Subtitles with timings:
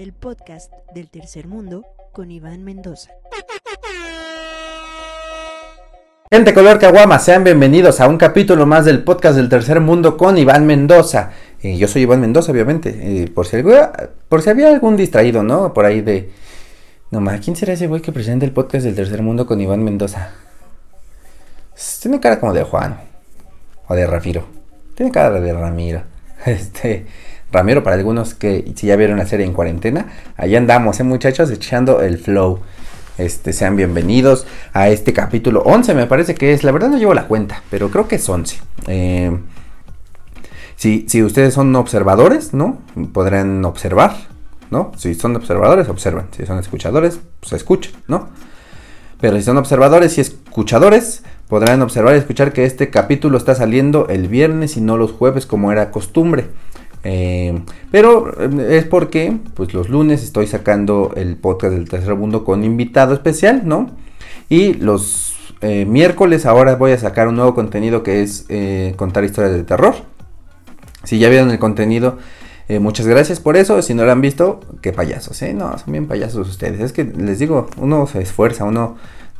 [0.00, 3.10] El podcast del tercer mundo con Iván Mendoza.
[6.30, 10.38] Gente color caguama, sean bienvenidos a un capítulo más del podcast del tercer mundo con
[10.38, 11.32] Iván Mendoza.
[11.60, 12.90] Eh, yo soy Iván Mendoza, obviamente.
[12.90, 13.90] eh, por, si había,
[14.28, 15.74] por si había algún distraído, ¿no?
[15.74, 16.30] Por ahí de.
[17.10, 19.82] No más, ¿quién será ese güey que presenta el podcast del tercer mundo con Iván
[19.82, 20.30] Mendoza?
[22.00, 23.00] Tiene cara como de Juan.
[23.88, 24.46] O de Rafiro.
[24.94, 26.04] Tiene cara de Ramiro.
[26.46, 27.04] Este.
[27.50, 30.06] Ramiro, para algunos que si ya vieron la serie en cuarentena,
[30.36, 31.50] ahí andamos, ¿eh, muchachos?
[31.50, 32.60] Echando el flow.
[33.16, 36.62] Este, sean bienvenidos a este capítulo 11, me parece que es.
[36.62, 38.58] La verdad no llevo la cuenta, pero creo que es 11.
[38.86, 39.36] Eh,
[40.76, 42.78] si, si ustedes son observadores, ¿no?
[43.12, 44.14] Podrán observar,
[44.70, 44.92] ¿no?
[44.96, 46.26] Si son observadores, observan.
[46.36, 48.28] Si son escuchadores, pues escuchan, ¿no?
[49.20, 54.06] Pero si son observadores y escuchadores, podrán observar y escuchar que este capítulo está saliendo
[54.08, 56.46] el viernes y no los jueves como era costumbre.
[57.04, 62.44] Eh, pero eh, es porque pues los lunes estoy sacando el podcast del tercer mundo
[62.44, 63.90] con invitado especial, ¿no?
[64.48, 68.46] Y los eh, miércoles ahora voy a sacar un nuevo contenido que es
[68.96, 69.94] contar historias de terror.
[71.04, 72.18] Si ya vieron el contenido,
[72.80, 73.80] muchas gracias por eso.
[73.82, 75.54] Si no lo han visto, qué payasos, ¿eh?
[75.54, 76.80] No, son bien payasos ustedes.
[76.80, 78.96] Es que les digo, uno se esfuerza, uno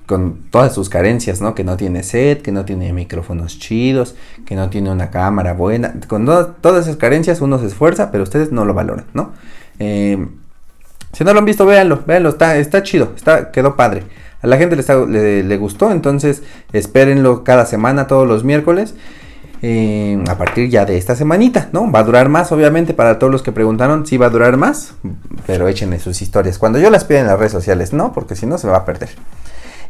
[0.09, 1.55] con todas sus carencias, ¿no?
[1.55, 5.95] Que no tiene set, que no tiene micrófonos chidos, que no tiene una cámara buena.
[6.09, 9.33] Con to- todas esas carencias uno se esfuerza, pero ustedes no lo valoran, ¿no?
[9.79, 10.27] Eh,
[11.13, 14.03] si no lo han visto, véanlo, véanlo, está, chido, está, quedó padre.
[14.43, 16.43] A la gente le gustó, entonces
[16.73, 18.95] espérenlo cada semana, todos los miércoles.
[19.61, 21.91] eh, a partir ya de esta semanita, ¿no?
[21.91, 24.95] Va a durar más, obviamente, para todos los que preguntaron, sí va a durar más,
[25.49, 26.59] pero échenle sus historias.
[26.59, 28.13] Cuando yo las pida en las redes sociales, ¿no?
[28.13, 29.09] Porque si no se va a perder.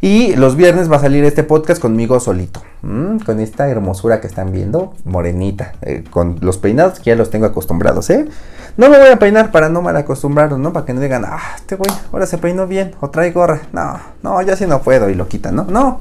[0.00, 2.62] Y los viernes va a salir este podcast conmigo solito.
[2.80, 5.72] Con esta hermosura que están viendo, morenita.
[5.82, 8.28] eh, con los peinados que ya los tengo acostumbrados, ¿eh?
[8.77, 10.72] No me voy a peinar para no mal acostumbrarlos, ¿no?
[10.72, 13.62] Para que no digan, ah, este güey ahora se peinó bien o trae gorra.
[13.72, 15.64] No, no, ya sí no puedo y lo quitan, ¿no?
[15.64, 16.00] No.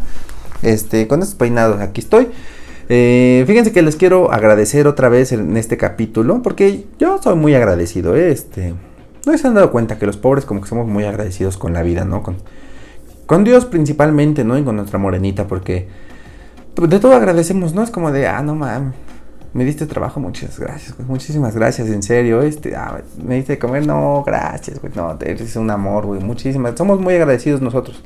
[0.62, 2.30] Este, con estos peinados aquí estoy.
[2.90, 7.56] Eh, fíjense que les quiero agradecer otra vez en este capítulo, porque yo soy muy
[7.56, 8.32] agradecido, ¿eh?
[8.32, 8.76] Este,
[9.26, 11.82] no se han dado cuenta que los pobres como que somos muy agradecidos con la
[11.82, 12.22] vida, ¿no?
[12.22, 12.38] Con,
[13.28, 14.58] con Dios principalmente, ¿no?
[14.58, 15.88] Y con nuestra morenita, porque
[16.74, 17.84] pues, de todo agradecemos, ¿no?
[17.84, 18.96] Es como de, ah, no mames,
[19.54, 23.60] me diste trabajo, muchas gracias, güey, muchísimas gracias, en serio, este, ah, me diste de
[23.60, 28.04] comer, no, gracias, güey, no, eres un amor, güey, muchísimas, somos muy agradecidos nosotros.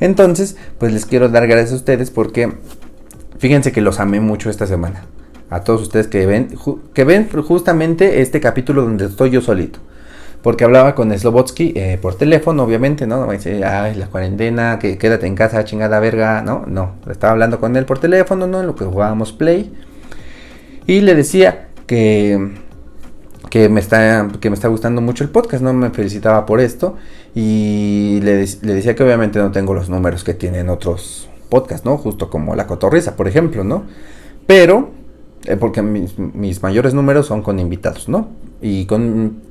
[0.00, 2.52] Entonces, pues les quiero dar gracias a ustedes porque
[3.38, 5.04] fíjense que los amé mucho esta semana.
[5.48, 6.48] A todos ustedes que ven,
[6.92, 9.78] que ven justamente este capítulo donde estoy yo solito.
[10.46, 13.26] Porque hablaba con Slobotsky eh, por teléfono, obviamente, ¿no?
[13.26, 16.62] Me dice, ay, la cuarentena, que quédate en casa, chingada verga, ¿no?
[16.68, 18.60] No, estaba hablando con él por teléfono, ¿no?
[18.60, 19.72] En lo que jugábamos Play.
[20.86, 22.52] Y le decía que,
[23.50, 25.72] que, me está, que me está gustando mucho el podcast, ¿no?
[25.72, 26.94] Me felicitaba por esto.
[27.34, 31.84] Y le, dec- le decía que obviamente no tengo los números que tienen otros podcasts,
[31.84, 31.96] ¿no?
[31.98, 33.82] Justo como La Cotorrisa, por ejemplo, ¿no?
[34.46, 34.90] Pero,
[35.44, 38.28] eh, porque mis mayores números son con invitados, ¿no?
[38.62, 39.44] Y con,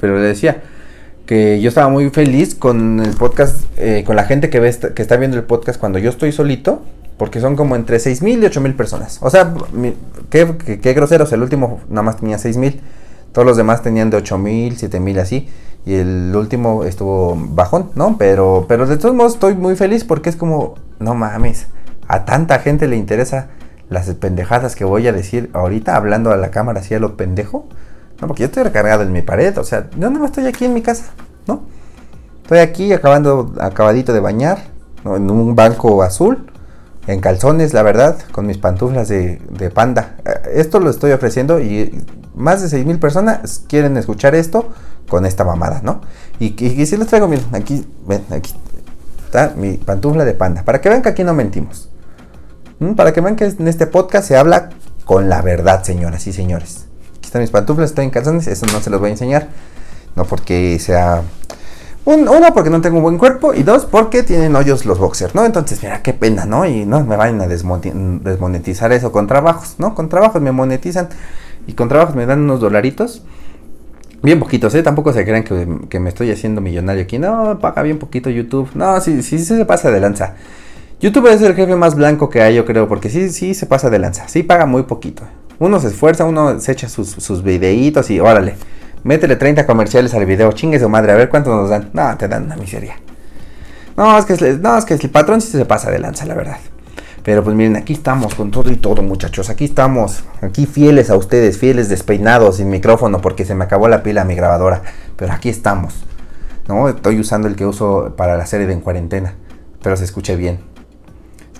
[0.00, 0.62] pero le decía
[1.26, 5.02] que yo estaba muy feliz con el podcast, eh, con la gente que, ve que
[5.02, 6.82] está viendo el podcast cuando yo estoy solito,
[7.16, 9.18] porque son como entre 6.000 y 8.000 personas.
[9.22, 9.54] O sea,
[10.30, 12.80] qué, qué, qué groseros, el último nada más tenía 6.000,
[13.32, 15.48] todos los demás tenían de 8.000, 7.000 así,
[15.84, 18.16] y el último estuvo bajón, ¿no?
[18.18, 21.66] Pero, pero de todos modos estoy muy feliz porque es como, no mames,
[22.08, 23.48] a tanta gente le interesa
[23.88, 27.68] las pendejadas que voy a decir ahorita hablando a la cámara así a lo pendejo.
[28.22, 30.72] No, porque yo estoy recargado en mi pared, o sea, yo no estoy aquí en
[30.72, 31.06] mi casa,
[31.48, 31.64] ¿no?
[32.42, 34.58] Estoy aquí acabando, acabadito de bañar,
[35.04, 36.46] en un banco azul,
[37.08, 40.18] en calzones, la verdad, con mis pantuflas de, panda.
[40.24, 42.00] Eh, Esto lo estoy ofreciendo y
[42.36, 44.68] más de 6 mil personas quieren escuchar esto
[45.08, 46.00] con esta mamada, ¿no?
[46.38, 46.50] Y,
[46.86, 47.84] si les traigo, miren, aquí,
[48.30, 48.54] aquí
[49.24, 51.90] está mi pantufla de panda, para que vean que aquí no mentimos.
[52.78, 52.92] ¿Mm?
[52.92, 54.70] Para que vean que en este podcast se habla
[55.04, 56.86] con la verdad, señoras y señores.
[57.32, 59.48] Están mis pantuflas, estoy en calzones, eso no se los voy a enseñar.
[60.16, 61.22] No porque sea...
[62.04, 63.54] Un, uno, porque no tengo un buen cuerpo.
[63.54, 65.42] Y dos, porque tienen hoyos los boxers, ¿no?
[65.46, 66.66] Entonces, mira, qué pena, ¿no?
[66.66, 69.94] Y no me vayan a desmonetizar eso con trabajos, ¿no?
[69.94, 71.08] Con trabajos me monetizan.
[71.66, 73.22] Y con trabajos me dan unos dolaritos.
[74.22, 74.82] Bien poquitos, ¿eh?
[74.82, 77.18] Tampoco se crean que, me estoy haciendo millonario aquí.
[77.18, 78.68] No, paga bien poquito YouTube.
[78.74, 80.34] No, sí, sí se pasa de lanza.
[81.00, 83.88] YouTube es el jefe más blanco que hay, yo creo, porque sí, sí se pasa
[83.88, 84.28] de lanza.
[84.28, 85.22] Sí paga muy poquito.
[85.62, 88.56] Uno se esfuerza, uno se echa sus, sus videitos y órale.
[89.04, 91.88] Métele 30 comerciales al video, chingue su madre, a ver cuánto nos dan.
[91.92, 92.96] No, te dan una miseria.
[93.96, 96.56] No, es que, no, es que el patrón sí se pasa de lanza, la verdad.
[97.22, 99.50] Pero pues miren, aquí estamos con todo y todo, muchachos.
[99.50, 104.02] Aquí estamos, aquí fieles a ustedes, fieles despeinados, sin micrófono, porque se me acabó la
[104.02, 104.82] pila a mi grabadora.
[105.14, 105.94] Pero aquí estamos.
[106.66, 106.88] ¿no?
[106.88, 109.36] Estoy usando el que uso para la serie de En Cuarentena.
[109.80, 110.71] Pero se escuche bien.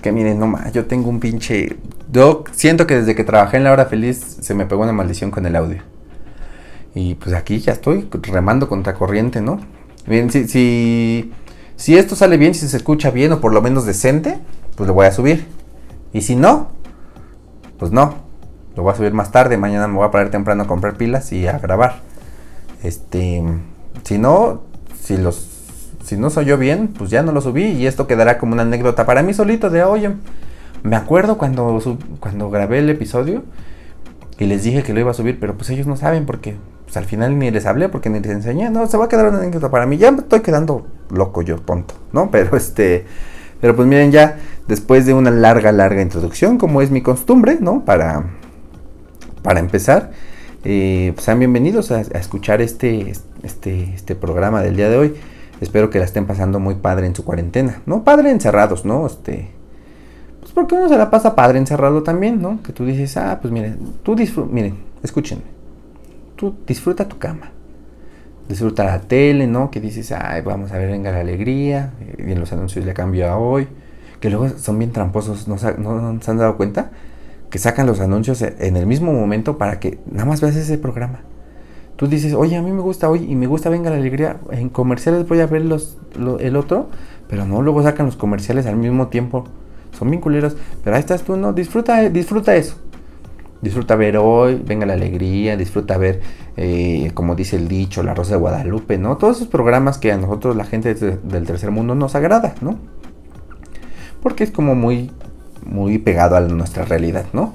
[0.03, 1.77] Que miren, no más, yo tengo un pinche.
[2.11, 5.31] Yo siento que desde que trabajé en la hora feliz se me pegó una maldición
[5.31, 5.81] con el audio.
[6.95, 9.61] Y pues aquí ya estoy remando contra corriente, ¿no?
[10.07, 11.33] Bien, si, si,
[11.77, 14.39] si esto sale bien, si se escucha bien o por lo menos decente,
[14.77, 15.47] pues lo voy a subir.
[16.13, 16.69] Y si no,
[17.79, 18.15] pues no.
[18.77, 19.57] Lo voy a subir más tarde.
[19.57, 22.01] Mañana me voy a parar temprano a comprar pilas y a grabar.
[22.83, 23.43] Este,
[24.03, 24.63] si no,
[25.01, 25.52] si los,
[26.13, 28.63] si no soy yo bien, pues ya no lo subí y esto quedará como una
[28.63, 30.11] anécdota para mí solito de, oye,
[30.83, 31.81] me acuerdo cuando,
[32.21, 33.43] cuando grabé el episodio
[34.39, 36.99] y les dije que lo iba a subir, pero pues ellos no saben porque pues
[36.99, 39.39] al final ni les hablé porque ni les enseñé, no, se va a quedar una
[39.39, 39.97] anécdota para mí.
[39.97, 42.31] Ya me estoy quedando loco yo, tonto, ¿no?
[42.31, 43.07] Pero este,
[43.63, 44.39] pero pues miren ya,
[44.69, 47.85] después de una larga, larga introducción, como es mi costumbre, ¿no?
[47.85, 48.25] Para,
[49.43, 50.11] para empezar,
[50.65, 53.13] eh, pues sean bienvenidos a, escuchar este,
[53.45, 55.15] este, este programa del día de hoy.
[55.63, 58.05] Espero que la estén pasando muy padre en su cuarentena, ¿no?
[58.05, 59.07] Padre encerrados, ¿no?
[59.07, 59.51] Este,
[60.41, 62.63] pues porque uno se la pasa padre encerrado también, ¿no?
[62.63, 65.45] Que tú dices, ah, pues miren, tú disfruta, miren, escúchenme,
[66.37, 67.53] tú disfruta tu cama
[68.49, 69.71] disfruta la tele, ¿no?
[69.71, 73.29] Que dices, ay, vamos a ver, venga la alegría, y en los anuncios le cambio
[73.29, 73.69] a hoy,
[74.21, 76.91] que luego son bien tramposos, ¿no, se han dado cuenta?
[77.51, 81.21] Que sacan los anuncios en el mismo momento para que nada más veas ese programa.
[82.03, 84.71] Tú dices, oye, a mí me gusta hoy y me gusta Venga la Alegría, en
[84.71, 85.99] comerciales voy a ver los,
[86.41, 86.89] el otro,
[87.29, 89.45] pero no, luego sacan los comerciales al mismo tiempo.
[89.97, 91.53] Son bien culeros, pero ahí estás tú, ¿no?
[91.53, 92.75] Disfruta, disfruta eso.
[93.61, 96.23] Disfruta ver hoy, venga la alegría, disfruta ver,
[96.57, 99.17] eh, como dice el dicho, la Rosa de Guadalupe, ¿no?
[99.17, 102.79] Todos esos programas que a nosotros, la gente del tercer mundo, nos agrada, ¿no?
[104.25, 105.13] Porque es como muy,
[105.65, 107.55] muy pegado a nuestra realidad, ¿no?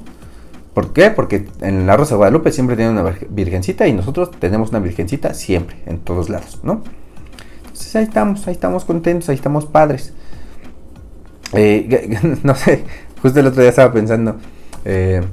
[0.77, 1.09] ¿Por qué?
[1.09, 5.33] Porque en la Rosa de Guadalupe siempre tiene una virgencita y nosotros tenemos una virgencita
[5.33, 6.83] siempre, en todos lados, ¿no?
[7.62, 10.13] Entonces ahí estamos, ahí estamos contentos, ahí estamos padres.
[11.53, 12.83] Eh, no sé,
[13.24, 14.35] justo el otro día estaba pensando,
[14.85, 15.24] eh,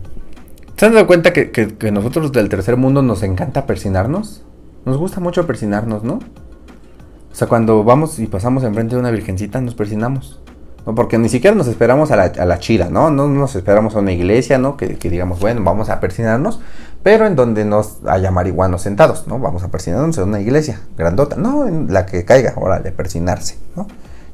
[0.79, 4.47] ¿Se han dado cuenta que, que, nosotros del tercer mundo nos encanta persinarnos?
[4.87, 6.15] Nos gusta mucho persinarnos, ¿no?
[6.15, 10.41] O sea, cuando vamos y pasamos enfrente de una virgencita, nos persinamos.
[10.87, 10.95] ¿No?
[10.95, 13.11] Porque ni siquiera nos esperamos a la, a la chida, ¿no?
[13.11, 14.77] No nos esperamos a una iglesia, ¿no?
[14.77, 16.61] Que, que, digamos, bueno, vamos a persinarnos,
[17.03, 19.39] pero en donde nos haya marihuanos sentados, ¿no?
[19.39, 23.59] Vamos a persinarnos en una iglesia grandota, no en la que caiga, ahora de persinarse,
[23.77, 23.87] ¿no?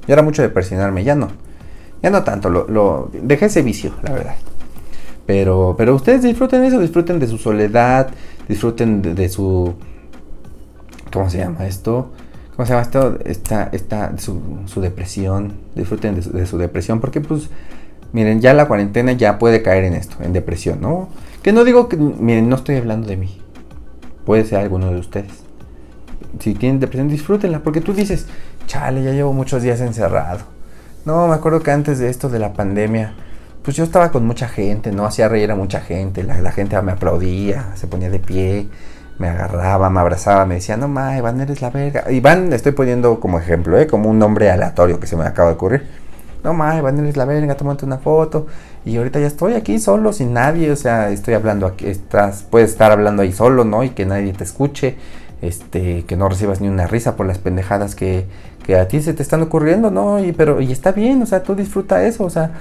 [0.07, 1.29] Yo era mucho de persinarme, ya no.
[2.03, 4.35] Ya no tanto, lo, lo dejé ese vicio, la verdad.
[5.31, 8.09] Pero, pero ustedes disfruten eso, disfruten de su soledad,
[8.49, 9.75] disfruten de, su...
[11.13, 12.11] ¿Cómo se llama esto?
[12.61, 13.19] ¿Cómo se llama esto?
[13.25, 17.49] Esta, esta, su, su depresión, disfruten de su, depresión, porque pues,
[18.13, 21.09] miren, ya la cuarentena ya puede caer en esto, en depresión, ¿no?
[21.43, 23.41] Que no digo que, miren, no estoy hablando de mí,
[24.27, 25.33] puede ser alguno de ustedes.
[26.39, 28.27] Si tienen depresión, disfrútenla, porque tú dices,
[28.67, 30.41] chale, ya llevo muchos días encerrado.
[31.07, 33.15] No, me acuerdo que antes de esto de la pandemia,
[33.63, 35.07] pues yo estaba con mucha gente, ¿no?
[35.07, 38.67] Hacía reír a mucha gente, la, gente me aplaudía, se ponía de pie,
[39.21, 42.11] me agarraba, me abrazaba, me decía, no ma, Iván, eres la verga.
[42.11, 43.87] Iván, estoy poniendo como ejemplo, ¿eh?
[43.87, 45.87] Como un nombre aleatorio que se me acaba de ocurrir.
[46.43, 48.47] No ma, Iván, eres la verga, tómate una foto.
[48.87, 52.71] Y ahorita ya estoy aquí solo, sin nadie, o sea, estoy hablando aquí, estás, puedes
[52.71, 53.85] estar hablando ahí solo, ¿no?
[53.85, 54.97] Y que nadie te escuche,
[55.43, 58.25] este, que no recibas ni una risa por las pendejadas que,
[58.65, 60.25] que a ti se te están ocurriendo, ¿no?
[60.25, 62.53] Y, pero, y está bien, o sea, tú disfruta eso, o sea,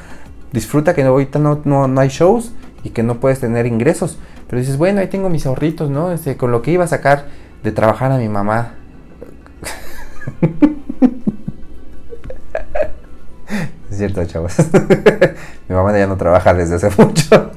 [0.51, 2.51] disfruta que ahorita no, no, hay shows
[2.83, 4.17] y que no puedes tener ingresos.
[4.49, 6.11] Pero dices, bueno, ahí tengo mis ahorritos, ¿no?
[6.11, 7.25] Este, con lo que iba a sacar
[7.61, 8.73] de trabajar a mi mamá.
[13.91, 14.55] es cierto, chavos.
[15.69, 17.51] mi mamá ya no trabaja desde hace mucho.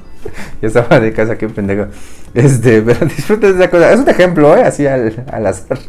[0.61, 1.87] ya estaba de casa, qué pendejo.
[2.35, 3.91] Este, pero disfruta de esa cosa.
[3.91, 4.63] Es un ejemplo, ¿eh?
[4.63, 5.79] Así al, azar.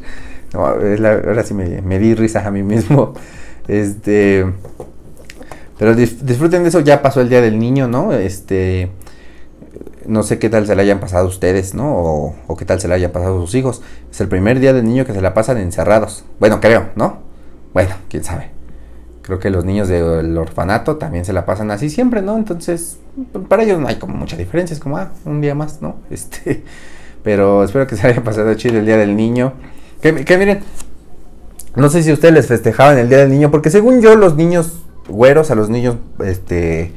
[0.54, 3.12] ahora sí me, me di risa a mí mismo.
[3.68, 4.46] Este.
[5.78, 8.14] Pero disfruten de eso, ya pasó el Día del Niño, ¿no?
[8.14, 8.88] Este,
[10.06, 12.34] no sé qué tal se le hayan pasado ustedes, ¿no?
[12.46, 13.82] O, qué tal se le hayan pasado sus hijos.
[14.10, 16.24] Es el primer Día del Niño que se la pasan encerrados.
[16.40, 17.18] Bueno, creo, ¿no?
[17.72, 18.50] Bueno, quién sabe.
[19.22, 22.36] Creo que los niños del orfanato también se la pasan así siempre, ¿no?
[22.36, 22.98] Entonces,
[23.48, 25.96] para ellos no hay como mucha diferencia, es como, ah, un día más, ¿no?
[26.10, 26.62] Este,
[27.22, 29.54] pero espero que se haya pasado chido el Día del Niño.
[30.02, 30.60] Que, que miren,
[31.74, 34.82] no sé si ustedes les festejaban el Día del Niño, porque según yo los niños
[35.08, 36.92] güeros, a los niños este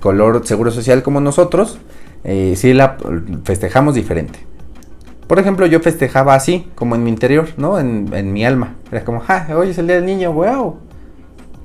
[0.00, 1.78] color seguro social como nosotros,
[2.24, 2.96] eh, sí la
[3.44, 4.40] festejamos diferente.
[5.26, 7.78] Por ejemplo, yo festejaba así, como en mi interior, ¿no?
[7.78, 8.76] En, mi alma.
[8.90, 10.78] Era como, ja, hoy es el día del niño, wow.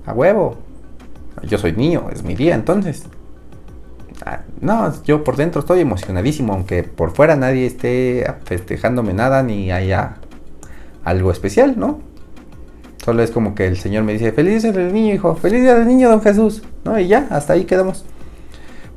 [0.06, 0.58] A huevo.
[1.44, 3.06] Yo soy niño, es mi día entonces.
[4.26, 9.72] Ah, no, yo por dentro estoy emocionadísimo, aunque por fuera nadie esté festejándome nada ni
[9.72, 10.16] haya
[11.04, 12.00] algo especial, ¿no?
[13.04, 15.76] Solo es como que el Señor me dice, feliz día del niño, hijo, feliz día
[15.76, 17.00] del niño, don Jesús, ¿no?
[17.00, 18.06] Y ya, hasta ahí quedamos.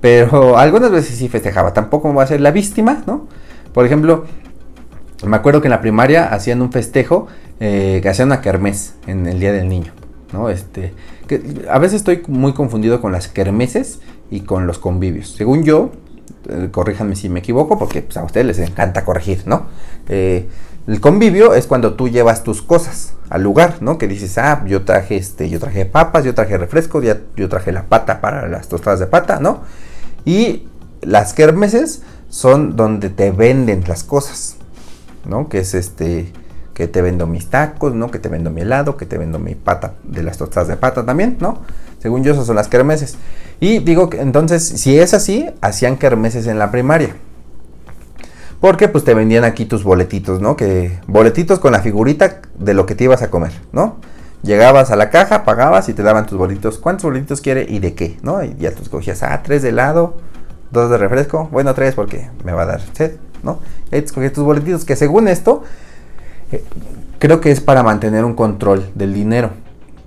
[0.07, 3.27] Pero algunas veces sí festejaba, tampoco me va a ser la víctima, ¿no?
[3.75, 4.25] Por ejemplo,
[5.27, 7.27] me acuerdo que en la primaria hacían un festejo,
[7.59, 9.93] eh, que hacían una kermés en el Día del Niño,
[10.33, 10.49] ¿no?
[10.49, 10.95] Este,
[11.69, 13.99] a veces estoy muy confundido con las kermeses
[14.31, 15.31] y con los convivios.
[15.31, 15.91] Según yo,
[16.51, 19.67] eh, corríjanme si me equivoco, porque pues, a ustedes les encanta corregir, ¿no?
[20.09, 20.47] Eh,
[20.87, 23.99] el convivio es cuando tú llevas tus cosas al lugar, ¿no?
[23.99, 27.73] Que dices, ah, yo traje este, yo traje papas, yo traje refrescos, ya, yo traje
[27.73, 29.63] la pata para las tostadas de pata, ¿no?
[30.27, 30.69] Y
[31.01, 34.57] las kermeses son donde te venden las cosas,
[35.25, 35.49] ¿no?
[35.49, 36.33] Que es este,
[36.75, 38.11] que te vendo mis tacos, ¿no?
[38.11, 41.07] Que te vendo mi helado, que te vendo mi pata de las tostadas de pata
[41.07, 41.63] también, ¿no?
[42.01, 43.17] Según yo, esas son las kermeses.
[43.61, 47.17] Y digo que entonces, si es así, hacían kermeses en la primaria.
[48.61, 50.57] Porque pues te vendían aquí tus boletitos, ¿no?
[50.57, 53.97] Que boletitos con la figurita de lo que te ibas a comer, ¿no?
[54.47, 56.79] Llegabas a la caja, pagabas y te daban tus boletitos.
[56.79, 58.17] ¿Cuántos boletitos quiere y de qué?
[58.23, 58.45] ¿No?
[58.45, 60.19] Y ya tú escogías, ah, tres de helado,
[60.71, 61.49] dos de refresco.
[61.51, 63.59] Bueno, tres porque me va a dar sed, ¿no?
[63.91, 65.65] Y ahí te escogías tus boletitos, que según esto,
[66.53, 66.63] eh,
[67.19, 69.51] creo que es para mantener un control del dinero.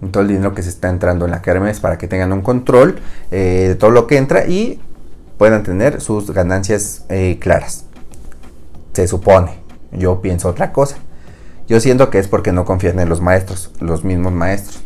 [0.09, 2.99] Todo el dinero que se está entrando en la kermes para que tengan un control
[3.31, 4.79] eh, de todo lo que entra y
[5.37, 7.83] puedan tener sus ganancias eh, claras.
[8.93, 9.59] Se supone.
[9.91, 10.95] Yo pienso otra cosa.
[11.69, 14.81] Yo siento que es porque no confían en los maestros, los mismos maestros.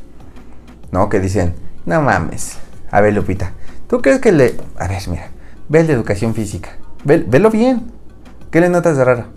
[0.91, 1.07] ¿No?
[1.07, 2.57] Que dicen, no mames.
[2.91, 3.53] A ver, Lupita,
[3.87, 4.57] ¿tú crees que le...
[4.77, 5.29] A ver, mira,
[5.69, 6.71] ve de educación física.
[7.05, 7.89] Ve, velo bien.
[8.51, 9.27] ¿Qué le notas de raro?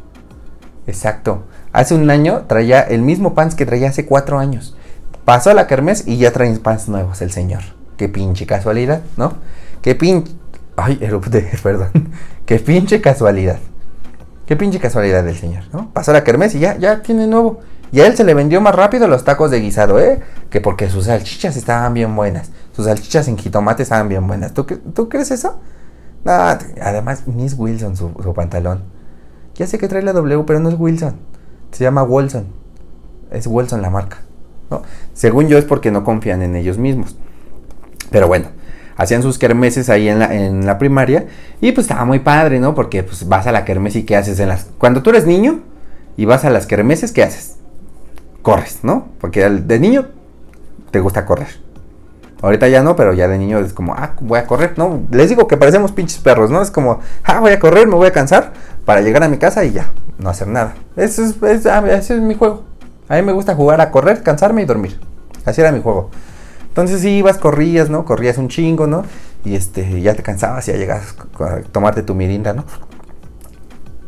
[0.89, 1.45] Exacto.
[1.73, 4.77] Hace un año traía el mismo pants que traía hace cuatro años.
[5.25, 7.63] Pasó a la kermés y ya trae pants nuevos el señor.
[7.97, 9.35] Qué pinche casualidad, ¿no?
[9.83, 10.33] Qué pinche...
[10.77, 12.11] Ay, erupte, perdón.
[12.45, 13.61] Qué pinche casualidad.
[14.47, 15.91] Qué pinche casualidad del señor, ¿no?
[15.93, 17.61] Pasó la kermés y ya, ya tiene nuevo.
[17.93, 20.21] Y a él se le vendió más rápido los tacos de guisado, ¿eh?
[20.51, 22.51] Que porque sus salchichas estaban bien buenas.
[22.73, 24.55] Sus salchichas en jitomate estaban bien buenas.
[24.55, 25.61] ¿Tú, ¿tú crees eso?
[26.25, 28.83] No, además, ni es Wilson su, pantalón.
[29.55, 31.17] Ya sé que trae la W, pero no es Wilson.
[31.71, 32.47] Se llama Wilson.
[33.31, 34.19] Es Wilson la marca.
[34.71, 34.83] ¿no?
[35.15, 37.17] Según yo es porque no confían en ellos mismos.
[38.11, 38.49] Pero bueno,
[38.97, 41.27] hacían sus kermeses ahí en la, primaria
[41.61, 42.75] y pues estaba muy padre, ¿no?
[42.75, 44.67] Porque pues vas a la kermes y ¿qué haces en las...
[44.79, 45.61] Cuando tú eres niño
[46.17, 47.57] y vas a las kermeses, ¿qué haces?
[48.43, 49.09] Corres, ¿no?
[49.21, 50.07] Porque de niño
[50.91, 51.67] te gusta correr.
[52.43, 55.03] Ahorita ya no, pero ya de niño es como, ah, voy a correr, ¿no?
[55.11, 56.61] Les digo que parecemos pinches perros, ¿no?
[56.61, 58.53] Es como, ah, voy a correr, me voy a cansar
[58.85, 60.75] para llegar a mi casa y ya, no hacer nada.
[60.97, 62.65] Es, es, ah, ese es mi juego.
[63.09, 65.01] A mí me gusta jugar a correr, cansarme y dormir.
[65.45, 66.11] Así era mi juego.
[66.77, 68.05] Entonces ibas, corrías, ¿no?
[68.05, 69.03] Corrías un chingo, ¿no?
[69.47, 72.67] Y este, ya te cansabas y ya llegas a tomarte tu mirinda, ¿no?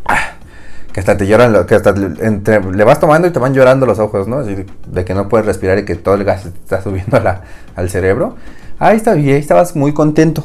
[0.05, 0.33] Ah,
[0.93, 4.29] que hasta te lloran, que hasta le vas tomando y te van llorando los ojos,
[4.29, 4.43] ¿no?
[4.45, 7.19] De que no puedes respirar y que todo el gas está subiendo
[7.75, 8.37] al cerebro.
[8.79, 10.45] Ahí está, y ahí estabas muy contento,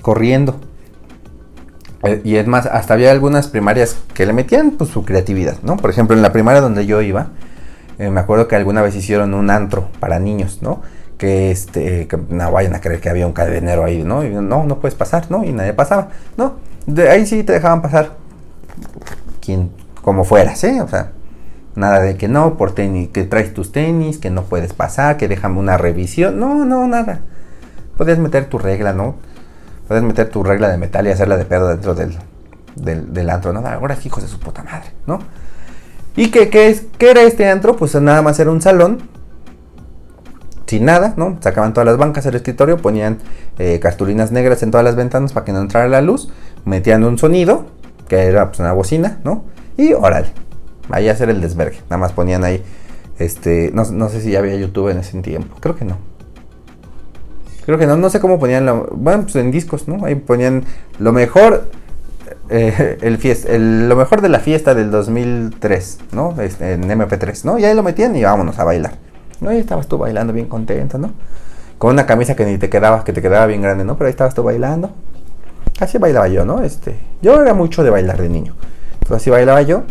[0.00, 0.58] corriendo.
[2.02, 5.76] Eh, y es más, hasta había algunas primarias que le metían pues, su creatividad, ¿no?
[5.76, 7.26] Por ejemplo, en la primaria donde yo iba,
[7.98, 10.80] eh, me acuerdo que alguna vez hicieron un antro para niños, ¿no?
[11.22, 14.24] Que este no vayan a creer que había un cadenero ahí, ¿no?
[14.24, 15.44] No, no puedes pasar, ¿no?
[15.44, 16.56] Y nadie pasaba, ¿no?
[16.84, 18.16] De ahí sí te dejaban pasar
[19.40, 19.70] quien
[20.02, 20.82] como fueras, ¿eh?
[20.82, 21.12] O sea,
[21.76, 25.28] nada de que no, por tenis, que traes tus tenis, que no puedes pasar, que
[25.28, 27.20] déjame una revisión, no, no, nada.
[27.96, 29.14] Podías meter tu regla, ¿no?
[29.86, 32.18] Podías meter tu regla de metal y hacerla de pedo dentro del,
[32.74, 33.64] del, antro, ¿no?
[33.64, 35.20] Ahora hijos de su puta madre, ¿no?
[36.16, 37.76] ¿Y qué, qué, es, qué era este antro?
[37.76, 39.02] Pues nada más era un salón
[40.66, 41.38] sin nada, ¿no?
[41.40, 43.18] Sacaban todas las bancas del escritorio, ponían
[43.58, 46.30] eh, cartulinas negras en todas las ventanas para que no entrara la luz,
[46.64, 47.66] metían un sonido,
[48.08, 49.44] que era pues, una bocina, ¿no?
[49.76, 50.28] Y órale,
[50.90, 51.80] ahí hacer el desvergue.
[51.84, 52.62] Nada más ponían ahí,
[53.18, 55.98] este, no, sé si ya había YouTube en ese tiempo, creo que no.
[57.64, 60.04] Creo que no, no sé cómo ponían, lo, bueno, pues en discos, ¿no?
[60.04, 60.64] Ahí ponían
[60.98, 61.70] lo mejor,
[62.48, 62.98] eh,
[63.48, 66.34] el lo mejor de la fiesta del 2003, ¿no?
[66.40, 67.58] Este, en MP3, ¿no?
[67.58, 69.11] Y ahí lo metían y vámonos a bailar.
[69.42, 69.52] ¿No?
[69.52, 71.10] Y estabas tú bailando bien contento, ¿no?
[71.78, 73.96] Con una camisa que ni te quedaba, que te quedaba bien grande, ¿no?
[73.96, 74.90] Pero ahí estabas tú bailando.
[75.80, 76.62] Así bailaba yo, ¿no?
[76.62, 78.54] Este, yo era mucho de bailar de niño.
[78.94, 79.82] Entonces así bailaba yo.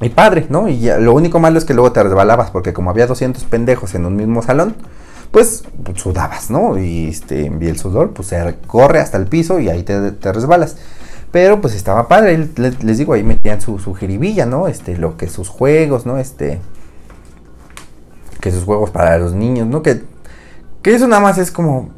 [0.00, 0.68] Y padre, ¿no?
[0.68, 4.06] Y lo único malo es que luego te resbalabas, porque como había 200 pendejos en
[4.06, 4.76] un mismo salón,
[5.32, 5.64] pues
[5.96, 6.78] sudabas, ¿no?
[6.78, 10.76] Y, este, el sudor, pues se corre hasta el piso y ahí te, resbalas.
[11.32, 14.68] Pero pues estaba padre, les, digo, ahí metían su, su jiribilla, ¿no?
[14.68, 16.18] Este, lo que sus juegos, ¿no?
[16.18, 16.60] Este,
[18.40, 19.82] que sus juegos para los niños, ¿no?
[19.82, 20.02] Que
[20.82, 21.90] Que eso nada más es como.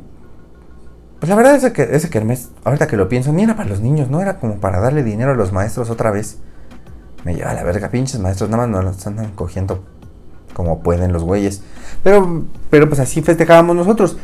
[1.19, 3.81] Pues la verdad es que ese kermés, ahorita que lo pienso, ni era para los
[3.81, 6.39] niños, no era como para darle dinero a los maestros otra vez.
[7.25, 9.85] Me lleva a la verga, pinches maestros, nada más nos andan cogiendo
[10.55, 11.63] como pueden los güeyes.
[12.03, 14.17] Pero, pero pues así festejábamos nosotros.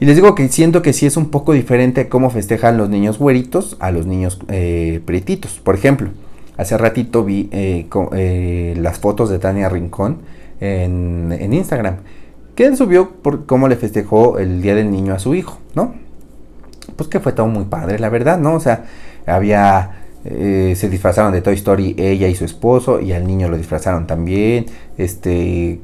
[0.00, 3.18] Y les digo que siento que sí es un poco diferente cómo festejan los niños
[3.18, 5.02] güeritos a los niños eh.
[5.62, 6.08] Por ejemplo,
[6.56, 10.18] hace ratito vi eh, eh, las fotos de Tania Rincón
[10.60, 11.96] en, Instagram
[12.54, 15.94] que subió por cómo le festejó el Día del Niño a su hijo, ¿no?
[16.96, 18.54] Pues que fue todo muy padre, la verdad, ¿no?
[18.54, 18.84] O sea,
[19.26, 19.96] había...
[20.22, 24.06] Eh, se disfrazaron de Toy Story ella y su esposo y al niño lo disfrazaron
[24.06, 24.66] también,
[24.98, 25.80] este,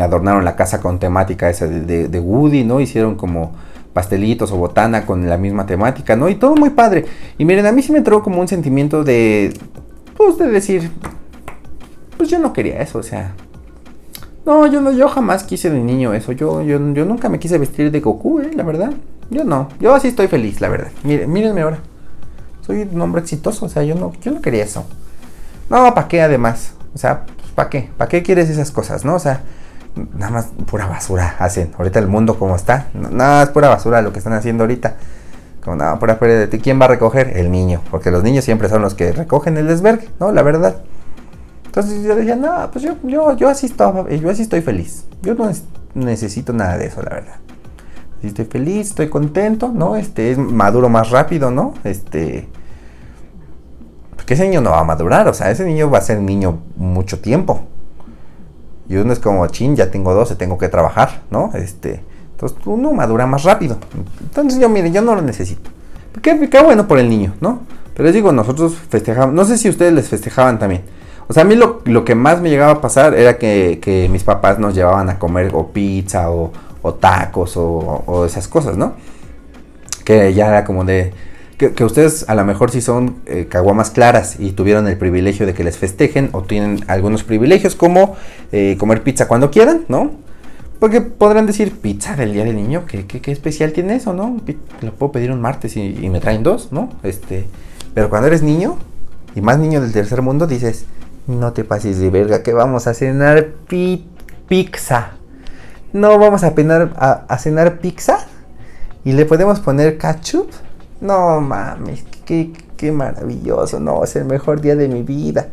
[0.00, 2.80] adornaron la casa con temática esa de, de, Woody, ¿no?
[2.80, 3.52] Hicieron como
[3.92, 6.30] pastelitos o botana con la misma temática, ¿no?
[6.30, 7.04] Y todo muy padre.
[7.36, 9.52] Y miren, a mí sí me entró como un sentimiento de,
[10.16, 10.90] pues de decir,
[12.16, 13.34] pues yo no quería eso, o sea,
[14.46, 16.32] no, yo no, yo jamás quise de niño eso.
[16.32, 18.92] Yo, yo, yo nunca me quise vestir de Goku, eh, la verdad.
[19.30, 19.68] Yo no.
[19.78, 20.90] Yo así estoy feliz, la verdad.
[21.04, 21.78] Miren, mírenme ahora.
[22.66, 24.84] Soy un hombre exitoso, o sea, yo no, yo no quería eso.
[25.70, 26.72] No, ¿para qué además?
[26.94, 27.90] O sea, pues, ¿para qué?
[27.96, 29.14] ¿Para qué quieres esas cosas, no?
[29.14, 29.42] O sea,
[30.14, 31.72] nada más pura basura hacen.
[31.78, 32.88] Ahorita el mundo como está.
[32.94, 34.96] Nada, es pura basura lo que están haciendo ahorita.
[35.62, 36.48] Como nada, pura pérdida.
[36.62, 37.36] ¿Quién va a recoger?
[37.36, 37.82] El niño.
[37.90, 40.32] Porque los niños siempre son los que recogen el desvergue, ¿no?
[40.32, 40.76] La verdad.
[41.68, 45.04] Entonces yo decía, no, pues yo, yo, yo así estoy, yo así estoy feliz.
[45.20, 45.50] Yo no
[45.94, 47.36] necesito nada de eso, la verdad.
[48.22, 49.96] Estoy feliz, estoy contento, ¿no?
[49.96, 51.74] Este es maduro más rápido, ¿no?
[51.84, 52.48] Este.
[54.16, 56.58] Porque ese niño no va a madurar, o sea, ese niño va a ser niño
[56.76, 57.60] mucho tiempo.
[58.88, 61.50] Y uno es como, chin, ya tengo 12, tengo que trabajar, ¿no?
[61.54, 62.02] Este.
[62.30, 63.76] Entonces uno madura más rápido.
[64.22, 65.70] Entonces yo, mire, yo no lo necesito.
[66.22, 67.60] Qué, qué bueno por el niño, ¿no?
[67.92, 70.97] Pero les digo, nosotros festejamos, no sé si ustedes les festejaban también
[71.28, 74.58] o sea, a mí lo, que más me llegaba a pasar era que, mis papás
[74.58, 76.52] nos llevaban a comer o pizza o,
[77.00, 78.94] tacos o, esas cosas, ¿no?
[80.04, 81.12] Que ya era como de...
[81.58, 85.52] Que, ustedes a lo mejor sí son eh, caguamas claras y tuvieron el privilegio de
[85.54, 88.16] que les festejen o tienen algunos privilegios como
[88.52, 90.12] eh, comer pizza cuando quieran, ¿no?
[90.78, 94.40] Porque podrán decir, pizza del Día del Niño, ¿qué, qué, especial tiene eso, no?
[94.80, 96.90] Lo puedo pedir un martes y, y, me traen dos, ¿no?
[97.02, 97.46] Este,
[97.92, 98.78] pero cuando eres niño,
[99.34, 100.86] y más niño del tercer mundo, dices,
[101.28, 105.12] no te pases de verga, que vamos a cenar pizza.
[105.92, 106.54] No vamos a,
[107.28, 108.18] a, cenar pizza.
[109.04, 110.50] Y le podemos poner ketchup.
[111.00, 113.78] No mames, qué, qué, maravilloso.
[113.78, 115.48] No, es el mejor día de mi vida.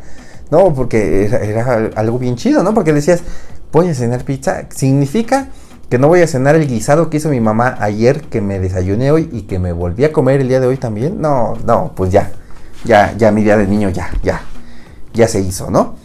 [0.50, 2.72] No, porque era, algo bien chido, ¿no?
[2.72, 3.22] Porque decías,
[3.70, 4.66] voy a cenar pizza.
[4.70, 5.48] Significa
[5.90, 9.10] que no voy a cenar el guisado que hizo mi mamá ayer, que me desayuné
[9.10, 11.20] hoy y que me volví a comer el día de hoy también.
[11.20, 12.32] No, no, pues ya.
[12.84, 14.40] Ya, ya mi día de niño, ya, ya
[15.16, 15.96] ya se hizo, ¿no?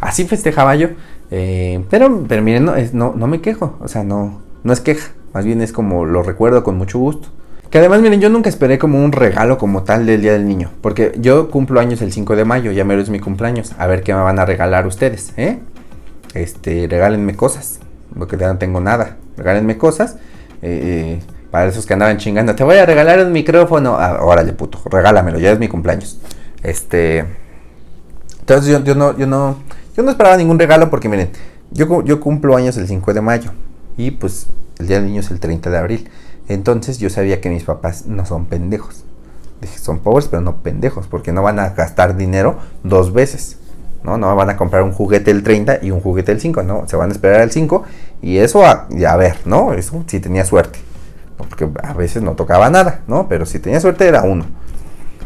[0.00, 0.88] Así festejaba yo.
[1.30, 3.76] Eh, pero, pero miren, no, no, no, me quejo.
[3.80, 5.12] O sea, no, no es queja.
[5.34, 7.28] Más bien es como lo recuerdo con mucho gusto.
[7.70, 10.70] Que además, miren, yo nunca esperé como un regalo como tal del Día del Niño.
[10.80, 13.72] Porque yo cumplo años el 5 de mayo, ya mero es mi cumpleaños.
[13.78, 15.58] A ver qué me van a regalar ustedes, ¿eh?
[16.34, 17.78] Este, regálenme cosas.
[18.18, 19.18] Porque ya no tengo nada.
[19.36, 20.16] Regálenme cosas.
[20.62, 23.96] Eh, para esos que andaban chingando, te voy a regalar un micrófono.
[23.98, 26.20] Ah, órale, puto, regálamelo, ya es mi cumpleaños.
[26.62, 27.24] Este,
[28.54, 29.56] entonces yo, no, yo, no,
[29.96, 31.30] yo no esperaba ningún regalo porque miren,
[31.70, 33.52] yo, yo cumplo años el 5 de mayo
[33.96, 36.08] y pues el Día del Niño es el 30 de abril.
[36.48, 39.04] Entonces yo sabía que mis papás no son pendejos.
[39.60, 43.56] Dije, son pobres pero no pendejos porque no van a gastar dinero dos veces.
[44.02, 44.18] ¿no?
[44.18, 46.96] No van a comprar un juguete el 30 y un juguete el 5, no, se
[46.96, 47.84] van a esperar al 5
[48.20, 49.74] y eso a, a ver, ¿no?
[49.74, 50.80] Eso si tenía suerte.
[51.36, 53.28] Porque a veces no tocaba nada, ¿no?
[53.28, 54.44] Pero si tenía suerte era uno.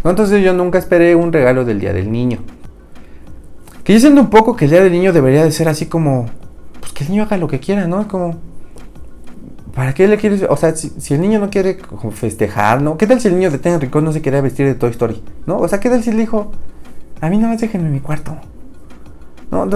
[0.04, 2.40] Entonces yo nunca esperé un regalo del Día del Niño.
[3.84, 6.26] Que yo siento un poco que el día del niño debería de ser así como,
[6.80, 8.08] pues que el niño haga lo que quiera, ¿no?
[8.08, 8.36] Como,
[9.74, 10.42] ¿para qué le quieres?
[10.48, 11.76] O sea, si, el niño no quiere
[12.12, 12.96] festejar, ¿no?
[12.96, 15.22] ¿Qué tal si el niño de Ten Rincón no se quería vestir de Toy Story?
[15.46, 15.58] ¿No?
[15.58, 16.50] O sea, ¿qué tal si le dijo,
[17.20, 18.34] a mí no me dejen en mi cuarto?
[19.50, 19.68] No,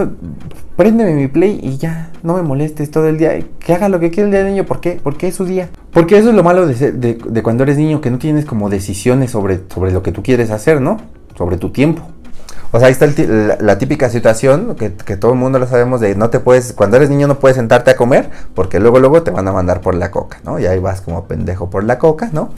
[0.74, 3.38] préndeme mi play y ya, no me molestes todo el día.
[3.60, 4.64] Que haga lo que quiera el día del niño.
[4.64, 4.98] ¿Por qué?
[5.02, 5.68] Porque es su día.
[5.92, 9.30] Porque eso es lo malo de, de, cuando eres niño, que no tienes como decisiones
[9.30, 10.96] sobre, sobre lo que tú quieres hacer, ¿no?
[11.36, 12.02] Sobre tu tiempo.
[12.70, 13.06] O sea, ahí está
[13.60, 17.08] la, típica situación que, todo el mundo lo sabemos de no te puedes, cuando eres
[17.08, 20.10] niño no puedes sentarte a comer porque luego luego te van a mandar por la
[20.10, 20.58] coca, ¿no?
[20.58, 22.50] Y ahí vas como pendejo por la coca, ¿no?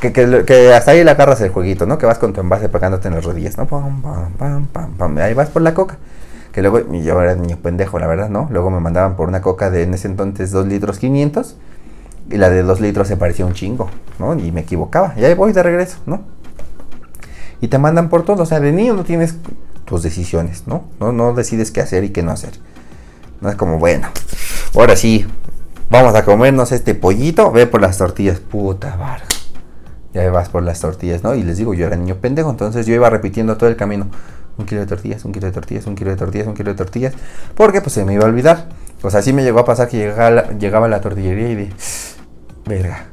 [0.00, 1.96] Que, que, hasta ahí le agarras el jueguito, ¿no?
[1.96, 3.66] Que vas con tu envase pegándote en las rodillas, ¿no?
[3.66, 5.18] Pam, pam, pam, pam, pam.
[5.18, 5.96] ahí vas por la coca.
[6.52, 8.48] Que luego, yo era niño pendejo, la verdad, ¿no?
[8.50, 11.56] Luego me mandaban por una coca de en ese entonces 2 litros 500
[12.30, 13.88] y la de 2 litros se parecía un chingo,
[14.18, 14.34] ¿no?
[14.34, 15.14] Y me equivocaba.
[15.16, 16.20] Y ahí voy de regreso, ¿no?
[17.60, 18.42] Y te mandan por todo.
[18.42, 19.36] O sea, de niño no tienes
[19.84, 20.84] tus decisiones, ¿no?
[21.00, 22.52] No, decides qué hacer y qué no hacer.
[23.40, 24.08] No es como, bueno,
[24.74, 25.26] ahora sí,
[25.90, 29.24] vamos a comernos este pollito, ve por las tortillas, puta barra.
[30.12, 31.34] Ya vas por las tortillas, ¿no?
[31.34, 34.08] Y les digo, yo era niño pendejo, entonces yo iba repitiendo todo el camino.
[34.56, 36.76] Un kilo de tortillas, un kilo de tortillas, un kilo de tortillas, un kilo de
[36.76, 37.14] tortillas.
[37.54, 38.68] Porque pues se me iba a olvidar.
[39.02, 41.72] Pues así me llegó a pasar que llegaba, llegaba la tortillería y de...
[42.64, 43.04] Verga,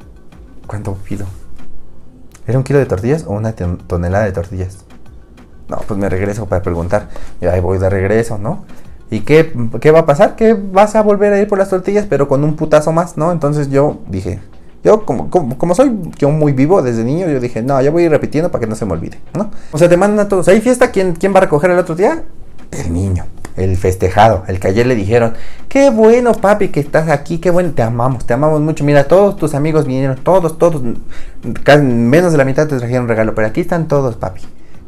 [0.66, 1.26] ¿cuánto pido?
[2.46, 4.84] ¿Era un kilo de tortillas o una tonelada de tortillas?
[5.68, 7.08] No, pues me regreso para preguntar.
[7.40, 8.64] Y ahí voy de regreso, ¿no?
[9.10, 10.36] ¿Y qué, qué va a pasar?
[10.36, 13.32] Que vas a volver a ir por las tortillas, pero con un putazo más, ¿no?
[13.32, 14.40] Entonces yo dije,
[14.82, 18.06] yo como, como, soy yo muy vivo desde niño, yo dije, no, ya voy a
[18.06, 19.50] ir repitiendo para que no se me olvide, ¿no?
[19.72, 20.90] O sea, te mandan a todos, ¿hay fiesta?
[20.90, 22.24] ¿Quién, quién va a recoger el otro día?
[22.70, 23.24] El niño,
[23.56, 25.34] el festejado, el que ayer le dijeron,
[25.68, 28.84] qué bueno papi que estás aquí, qué bueno, te amamos, te amamos mucho.
[28.84, 30.82] Mira, todos tus amigos vinieron, todos, todos,
[31.82, 34.42] menos de la mitad te trajeron regalo, pero aquí están todos papi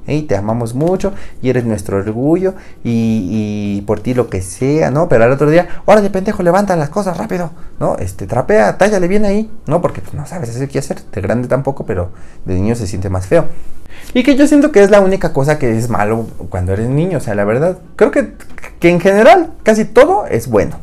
[0.07, 5.09] y te amamos mucho y eres nuestro orgullo y, por ti lo que sea, ¿no?
[5.09, 7.50] Pero al otro día, órale pendejo, levanta las cosas rápido,
[7.81, 7.96] ¿no?
[7.96, 9.81] Este, trapea, tállale bien ahí, ¿no?
[9.81, 12.11] Porque pues, no sabes hacer qué hacer, de grande tampoco, pero
[12.44, 13.46] de niño se siente más feo.
[14.14, 17.18] Y que yo siento que es la única cosa que es malo cuando eres niño,
[17.18, 18.32] o sea, la verdad, creo que,
[18.80, 20.76] que en general casi todo es bueno.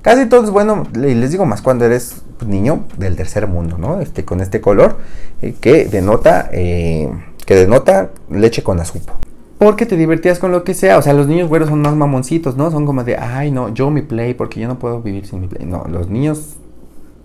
[0.00, 4.00] Casi todo es bueno, y les digo más cuando eres niño del tercer mundo, ¿no?
[4.00, 4.96] Este, con este color
[5.42, 6.48] eh, que denota...
[6.52, 7.10] Eh,
[7.44, 9.16] que denota leche con azúcar.
[9.58, 10.98] Porque te divertías con lo que sea.
[10.98, 12.70] O sea, los niños güeros son más mamoncitos, ¿no?
[12.70, 15.46] Son como de, ay, no, yo mi play, porque yo no puedo vivir sin mi
[15.46, 15.66] play.
[15.66, 16.56] No, los niños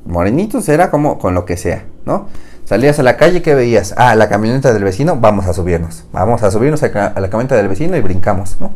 [0.06, 2.28] morenitos era como con lo que sea, ¿no?
[2.68, 3.94] Salías a la calle, ¿qué veías?
[3.96, 6.04] Ah, la camioneta del vecino, vamos a subirnos.
[6.12, 8.72] Vamos a subirnos a, la camioneta del vecino y brincamos, ¿no?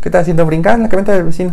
[0.00, 0.46] ¿Qué estás haciendo?
[0.46, 1.52] Brincar en la camioneta del vecino.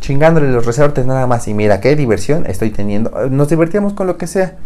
[0.00, 1.46] Chingándole los resortes nada más.
[1.48, 3.28] Y mira, qué diversión estoy teniendo.
[3.28, 4.56] Nos divertíamos con lo que sea.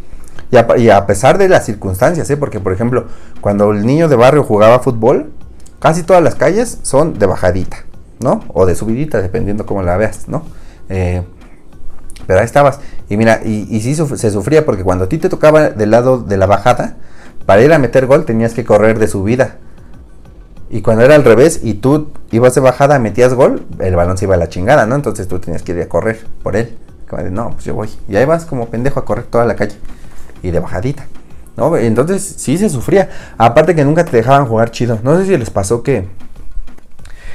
[0.52, 2.36] Y a, pesar de las circunstancias, ¿eh?
[2.36, 3.08] porque por ejemplo,
[3.40, 5.32] cuando el niño de barrio jugaba fútbol,
[5.80, 7.78] casi todas las calles son de bajadita,
[8.20, 8.44] ¿no?
[8.54, 10.44] O de subidita, dependiendo cómo la veas, ¿no?
[10.90, 11.24] Eh,
[12.28, 12.78] pero ahí estabas.
[13.08, 16.18] Y mira, y, y sí se sufría porque cuando a ti te tocaba del lado
[16.18, 16.96] de la bajada,
[17.46, 19.56] para ir a meter gol tenías que correr de subida.
[20.68, 24.26] Y cuando era al revés y tú ibas de bajada, metías gol, el balón se
[24.26, 24.94] iba a la chingada, ¿no?
[24.94, 26.76] Entonces tú tenías que ir a correr por él.
[27.30, 27.88] no, pues yo voy.
[28.10, 29.76] Y ahí vas como pendejo a correr toda la calle
[30.42, 31.06] y de bajadita.
[31.56, 31.74] ¿no?
[31.78, 33.08] Entonces sí se sufría.
[33.38, 34.98] Aparte que nunca te dejaban jugar chido.
[35.02, 36.06] No sé si les pasó que,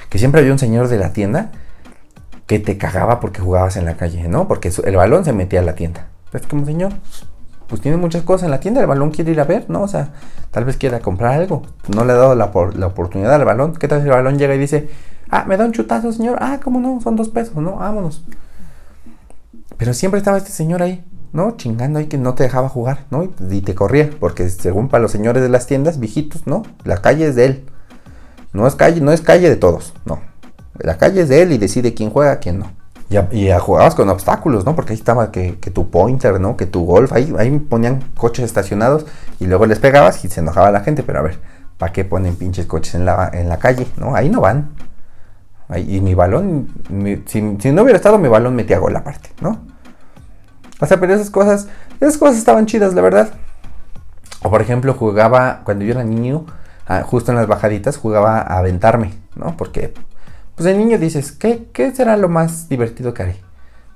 [0.10, 1.52] que siempre había un señor de la tienda
[2.48, 4.48] que te cagaba porque jugabas en la calle, ¿no?
[4.48, 6.08] Porque el balón se metía a la tienda.
[6.34, 6.94] Es como, señor,
[7.68, 9.82] pues tiene muchas cosas en la tienda, el balón quiere ir a ver, ¿no?
[9.82, 10.14] O sea,
[10.52, 11.64] tal vez quiera comprar algo.
[11.96, 13.74] No le ha dado la, la oportunidad al balón.
[13.74, 14.90] ¿Qué tal si el balón llega y dice,
[15.30, 16.38] ah, me da un chutazo, señor?
[16.42, 17.00] Ah, ¿cómo no?
[17.02, 17.78] Son dos pesos, ¿no?
[17.78, 18.24] Vámonos.
[19.78, 21.04] Pero siempre estaba este señor ahí.
[21.34, 21.58] ¿no?
[21.58, 23.24] Chingando ahí que no te dejaba jugar, ¿no?
[23.50, 26.62] Y te corría, porque según para los señores de las tiendas, viejitos, ¿no?
[26.84, 27.66] La calle es de él.
[28.54, 30.22] No es calle, no es calle de todos, no.
[30.80, 32.72] La calle es de él y decide quién juega, quién no.
[33.32, 34.76] Y, jugabas con obstáculos, ¿no?
[34.76, 36.58] Porque ahí estaba que, tu pointer, ¿no?
[36.58, 39.06] Que tu golf, ahí, ahí ponían coches estacionados
[39.40, 41.40] y luego les pegabas y se enojaba la gente, pero a ver,
[41.78, 43.86] ¿para qué ponen pinches coches en la, en la calle?
[43.98, 44.16] ¿No?
[44.16, 44.72] Ahí no van.
[45.76, 46.70] y mi balón,
[47.26, 49.62] si, si, no hubiera estado mi balón metía gol aparte, ¿no?
[50.80, 51.68] O sea, pero esas cosas,
[52.00, 53.30] esas cosas estaban chidas, la verdad.
[54.42, 56.46] O por ejemplo, jugaba, cuando yo era niño,
[56.88, 59.56] ah, justo en las bajaditas, jugaba a aventarme, ¿no?
[59.56, 59.94] Porque,
[60.56, 63.36] pues de niño dices, ¿qué, qué será lo más divertido que haré?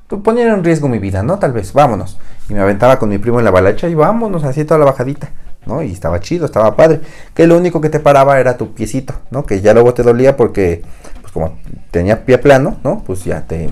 [0.08, 1.38] Tú poner en riesgo mi vida, ¿no?
[1.38, 2.18] Tal vez, vámonos.
[2.50, 5.32] Y me aventaba con mi primo en la balacha y vámonos, así toda la bajadita,
[5.66, 5.84] ¿no?
[5.84, 7.02] Y estaba chido, estaba padre.
[7.34, 9.46] Que lo único que te paraba era tu piecito, ¿no?
[9.46, 10.82] Que ya luego te dolía porque,
[11.22, 11.58] pues como
[11.92, 13.04] tenía pie plano, ¿no?
[13.06, 13.70] Pues ya te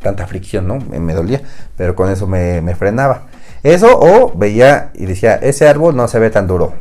[0.00, 0.78] tanta fricción, ¿no?
[0.78, 1.42] Me, dolía,
[1.76, 3.22] pero con eso me, frenaba.
[3.62, 6.74] Eso o veía y decía, ese árbol no se ve tan duro,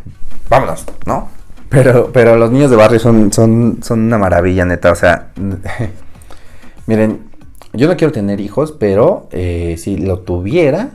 [0.49, 0.92] vámonos, ¿no?
[1.73, 5.29] Pero, pero los niños de barrio son, son, son una maravilla, neta, o sea,
[6.85, 7.21] miren,
[7.73, 10.91] yo no quiero tener hijos, pero eh, si lo tuviera,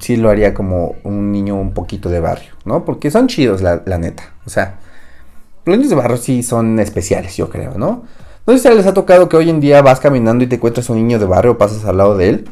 [0.00, 2.84] sí lo haría como un niño un poquito de barrio, ¿no?
[2.84, 4.78] Porque son chidos, la, neta, o sea,
[5.64, 8.04] los niños de barrio sí son especiales, yo creo, ¿no?
[8.46, 10.90] No sé si les ha tocado que hoy en día vas caminando y te encuentras
[10.90, 12.48] un niño de barrio o pasas al lado de él.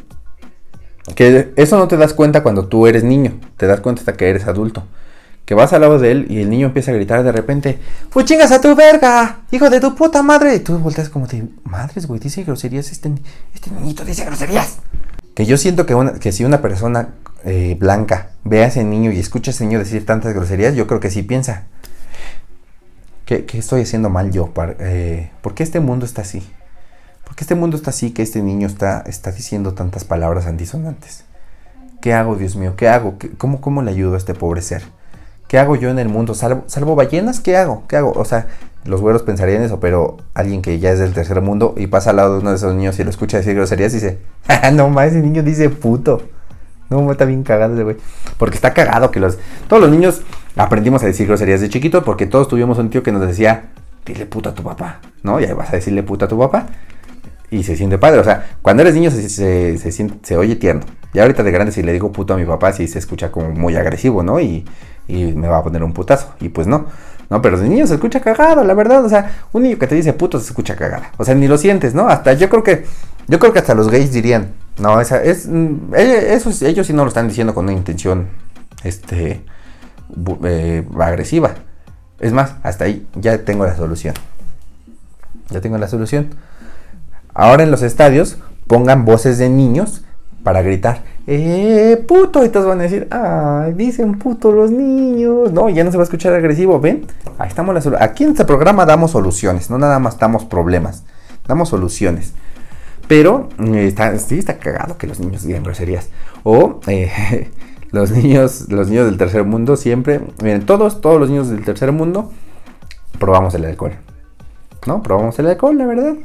[1.15, 4.29] Que eso no te das cuenta cuando tú eres niño, te das cuenta hasta que
[4.29, 4.83] eres adulto.
[5.47, 7.79] Que vas al lado de él y el niño empieza a gritar de repente,
[8.11, 9.39] ¡Pues chingas a tu verga!
[9.49, 10.55] ¡Hijo de tu puta madre!
[10.55, 13.11] Y tú volteas como de, madres, güey, dice groserías, este,
[13.55, 14.77] este niñito dice groserías.
[15.33, 19.19] Que yo siento que, que si una persona eh, blanca ve a ese niño y
[19.19, 21.63] escucha a ese niño decir tantas groserías, yo creo que sí piensa,
[23.27, 24.53] ¿Qué, estoy haciendo mal yo?
[24.79, 26.49] Eh, ¿Por qué este mundo está así?
[27.25, 31.25] ¿Por qué este mundo está así que este niño está, está diciendo tantas palabras antisonantes?
[32.01, 32.75] ¿Qué hago, Dios mío?
[32.77, 33.17] ¿Qué hago?
[33.37, 34.83] cómo, le ayudo a este pobre ser?
[35.47, 36.33] ¿Qué hago yo en el mundo?
[36.33, 37.39] ¿Salvo, ¿Salvo ballenas?
[37.39, 37.83] ¿Qué hago?
[37.87, 38.11] ¿Qué hago?
[38.15, 38.47] O sea,
[38.83, 42.17] los güeros pensarían eso, pero alguien que ya es del tercer mundo y pasa al
[42.17, 45.07] lado de uno de esos niños y lo escucha decir groserías, dice, "Ah, no más,
[45.07, 46.21] ese niño dice puto.
[46.89, 47.97] No, está bien cagado ese güey.
[48.37, 49.37] Porque está cagado que los...
[49.67, 50.21] Todos los niños
[50.55, 53.65] aprendimos a decir groserías de chiquito porque todos tuvimos un tío que nos decía,
[54.05, 55.39] dile puta a tu papá, ¿no?
[55.39, 56.67] Y ahí vas a decirle puta a tu papá.
[57.49, 58.19] Y se siente padre.
[58.19, 60.83] O sea, cuando eres niño se, se, se, se oye tierno.
[61.13, 63.49] Y ahorita de grande si le digo puto a mi papá, sí se escucha como
[63.51, 64.39] muy agresivo, ¿no?
[64.39, 64.65] Y,
[65.07, 66.33] y me va a poner un putazo.
[66.39, 66.85] Y pues no.
[67.29, 69.03] No, pero de niño se escucha cagado, la verdad.
[69.03, 71.11] O sea, un niño que te dice puto se escucha cagada.
[71.17, 72.07] O sea, ni lo sientes, ¿no?
[72.07, 72.85] Hasta yo creo que...
[73.27, 75.47] Yo creo que hasta los gays dirían, no, esa es...
[75.47, 78.27] mm, Esos, ellos sí no lo están diciendo con una intención,
[78.83, 79.43] este...
[80.45, 81.55] eh, agresiva.
[82.19, 84.13] Es más, hasta ahí ya tengo la solución.
[85.49, 86.29] Ya tengo la solución.
[87.33, 90.03] Ahora en los estadios pongan voces de niños
[90.47, 92.45] para gritar, ¡eh, puto!
[92.45, 95.51] Y todos van a decir, ¡ay, dicen puto los niños!
[95.51, 97.05] No, ya no se va a escuchar agresivo, ¿ven?
[97.37, 98.09] Ahí estamos la solución.
[98.09, 101.03] Aquí en este programa damos soluciones, no nada más damos problemas,
[101.49, 102.31] damos soluciones.
[103.09, 103.93] Pero eh,
[104.25, 106.07] sí está cagado que los niños digan groserías.
[106.43, 107.51] O eh,
[107.91, 111.91] los niños, los niños del tercer mundo siempre, miren, todos, todos los niños del tercer
[111.91, 112.31] mundo
[113.19, 113.95] probamos el alcohol.
[114.85, 115.03] ¿No?
[115.03, 116.15] Probamos el alcohol, la verdad.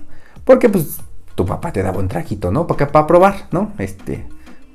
[0.44, 1.00] Porque pues
[1.42, 2.66] tu papá te daba un traquito, ¿no?
[2.66, 3.72] Porque para probar, ¿no?
[3.78, 4.24] Este.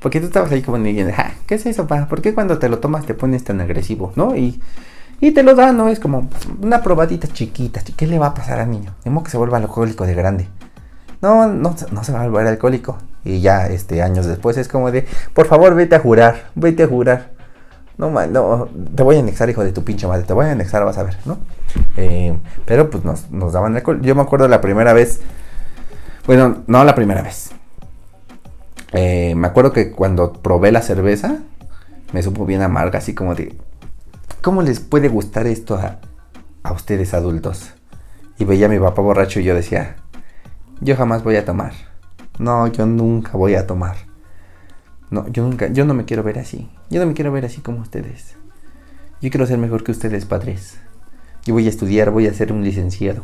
[0.01, 2.07] Porque tú estabas ahí como niño, "Ja, ¿qué es eso, pa?
[2.07, 4.35] ¿Por qué cuando te lo tomas te pones tan agresivo, ¿no?
[4.35, 4.61] Y,
[5.21, 5.87] y te lo da, ¿no?
[5.87, 6.29] Es como
[6.61, 7.81] una probadita chiquita.
[7.95, 8.93] ¿Qué le va a pasar al niño?
[9.05, 10.47] Modo que se vuelva alcohólico de grande.
[11.21, 12.97] No, no, no se va a volver alcohólico.
[13.23, 16.87] Y ya, este, años después es como de, por favor, vete a jurar, vete a
[16.87, 17.31] jurar.
[17.97, 20.85] No, no, te voy a anexar, hijo de tu pinche madre, te voy a anexar,
[20.85, 21.39] vas a ver, ¿no?
[21.95, 23.99] Eh, pero pues nos, nos daban alcohol.
[24.01, 25.21] Yo me acuerdo la primera vez,
[26.27, 27.51] bueno, no la primera vez.
[28.91, 31.39] Eh, me acuerdo que cuando probé la cerveza,
[32.13, 33.57] me supo bien amarga, así como de,
[34.41, 35.99] ¿cómo les puede gustar esto a,
[36.63, 37.73] a ustedes adultos?
[38.37, 39.95] Y veía a mi papá borracho y yo decía,
[40.81, 41.73] yo jamás voy a tomar.
[42.39, 43.95] No, yo nunca voy a tomar.
[45.09, 46.69] No, yo nunca, yo no me quiero ver así.
[46.89, 48.35] Yo no me quiero ver así como ustedes.
[49.21, 50.77] Yo quiero ser mejor que ustedes, padres.
[51.45, 53.23] Yo voy a estudiar, voy a ser un licenciado.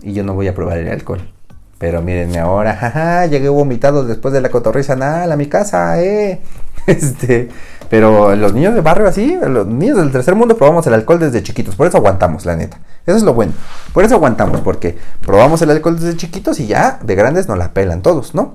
[0.00, 1.35] Y yo no voy a probar el alcohol.
[1.78, 6.40] Pero mírenme ahora, jaja, llegué vomitado después de la cotorriza anal a mi casa, eh.
[6.86, 7.48] Este,
[7.90, 11.42] pero los niños de barrio así, los niños del tercer mundo probamos el alcohol desde
[11.42, 12.78] chiquitos, por eso aguantamos, la neta.
[13.04, 13.54] Eso es lo bueno.
[13.92, 17.72] Por eso aguantamos, porque probamos el alcohol desde chiquitos y ya de grandes nos la
[17.72, 18.54] pelan todos, ¿no?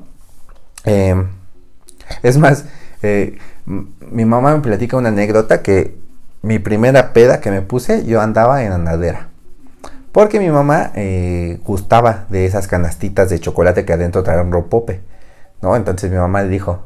[0.85, 1.13] Eh,
[2.23, 2.65] es más,
[3.01, 5.97] eh, mi mamá me platica una anécdota que
[6.41, 9.30] mi primera peda que me puse, yo andaba en andadera.
[10.11, 15.01] Porque mi mamá eh, gustaba de esas canastitas de chocolate que adentro traen rompope,
[15.61, 15.75] ¿no?
[15.75, 16.83] Entonces mi mamá le dijo,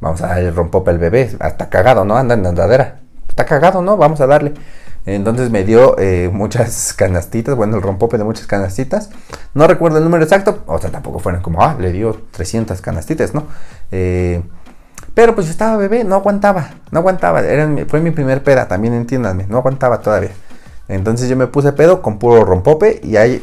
[0.00, 2.16] vamos a darle rompope al bebé, hasta cagado, ¿no?
[2.16, 3.00] Anda en andadera.
[3.28, 3.96] Está cagado, ¿no?
[3.96, 4.54] Vamos a darle.
[5.06, 9.10] Entonces me dio eh, muchas canastitas, bueno, el rompope de muchas canastitas.
[9.54, 13.34] No recuerdo el número exacto, o sea, tampoco fueron como, ah, le dio 300 canastitas,
[13.34, 13.46] ¿no?
[13.92, 14.42] Eh,
[15.14, 17.42] pero pues yo estaba bebé, no aguantaba, no aguantaba.
[17.88, 20.30] Fue mi primer peda, también entiéndanme, no aguantaba todavía.
[20.88, 23.40] Entonces yo me puse pedo con puro rompope y ahí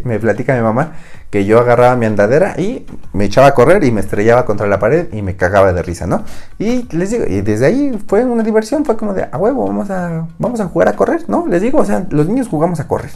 [0.04, 0.92] me, platica mi mamá
[1.30, 4.78] que yo agarraba mi andadera y me echaba a correr y me estrellaba contra la
[4.78, 6.22] pared y me cagaba de risa, ¿no?
[6.60, 9.90] Y les digo, y desde ahí fue una diversión, fue como de, a huevo, vamos
[9.90, 11.48] a, vamos a jugar a correr, ¿no?
[11.48, 13.10] Les digo, o sea, los niños jugamos a correr.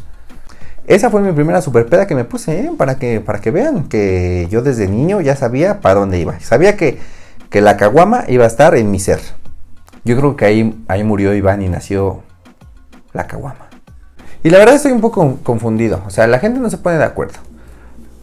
[0.88, 2.72] Esa fue mi primera super peda que me puse, ¿eh?
[2.76, 6.40] Para que, para que vean que yo desde niño ya sabía para dónde iba.
[6.40, 6.98] Sabía que,
[7.50, 9.20] que la caguama iba a estar en mi ser.
[10.04, 12.22] Yo creo que ahí, ahí murió Iván y nació
[13.12, 13.67] la caguama.
[14.42, 16.02] Y la verdad estoy un poco confundido.
[16.06, 17.38] O sea, la gente no se pone de acuerdo.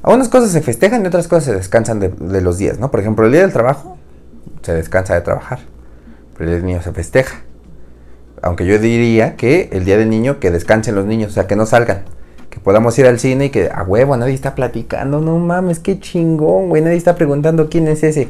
[0.02, 2.92] A unas cosas se festejan y otras cosas se descansan de, de los días, ¿no?
[2.92, 3.98] Por ejemplo, el día del trabajo
[4.62, 5.60] se descansa de trabajar.
[6.34, 7.42] Pero el día del niño se festeja.
[8.42, 11.56] Aunque yo diría que el día del niño que descansen los niños, o sea, que
[11.56, 12.04] no salgan.
[12.50, 15.20] Que podamos ir al cine y que a huevo nadie está platicando.
[15.20, 16.82] No mames, qué chingón, güey.
[16.82, 18.30] Nadie está preguntando quién es ese.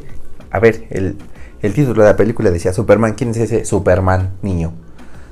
[0.50, 1.16] A ver, el,
[1.62, 3.14] el título de la película decía Superman.
[3.14, 4.72] ¿Quién es ese Superman niño?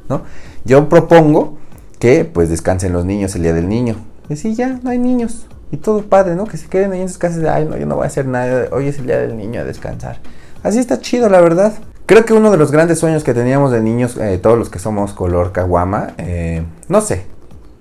[0.08, 0.22] ¿No?
[0.64, 1.58] Yo propongo
[2.04, 3.96] que pues descansen los niños el día del niño.
[4.28, 5.46] Y sí, ya, no hay niños.
[5.70, 6.44] Y todo padre, ¿no?
[6.44, 8.26] Que se queden ahí en sus casas de, ay, no, yo no voy a hacer
[8.26, 8.68] nada.
[8.72, 10.18] Hoy es el día del niño a descansar.
[10.62, 11.72] Así está chido, la verdad.
[12.04, 14.78] Creo que uno de los grandes sueños que teníamos de niños, eh, todos los que
[14.78, 17.24] somos color caguama, eh, no sé,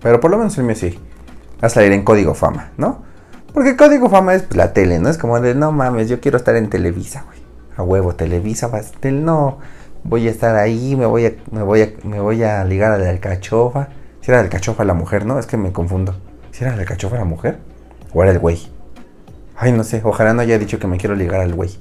[0.01, 0.97] pero por lo menos el mío sí,
[1.59, 3.03] a salir en código fama, ¿no?
[3.53, 5.09] Porque código fama es pues, la tele, ¿no?
[5.09, 7.39] Es como de, no mames, yo quiero estar en Televisa, güey.
[7.75, 9.57] A huevo, Televisa, vas, tel, no.
[10.05, 12.97] Voy a estar ahí, me voy a, me voy a, me voy a ligar a
[12.97, 13.89] la alcachofa.
[14.23, 15.37] Si era la alcachofa la mujer, ¿no?
[15.37, 16.15] Es que me confundo.
[16.51, 17.57] Si era la alcachofa la mujer
[18.13, 18.57] o era el güey.
[19.57, 21.77] Ay, no sé, ojalá no haya dicho que me quiero ligar al güey.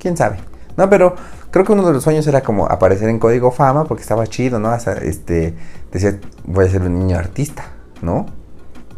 [0.00, 0.38] ¿Quién sabe?
[0.76, 1.14] No, pero
[1.52, 4.58] creo que uno de los sueños era como aparecer en Código Fama porque estaba chido,
[4.58, 4.70] ¿no?
[4.70, 5.54] Hasta, este,
[5.92, 7.66] decía, voy a ser un niño artista,
[8.02, 8.26] ¿no?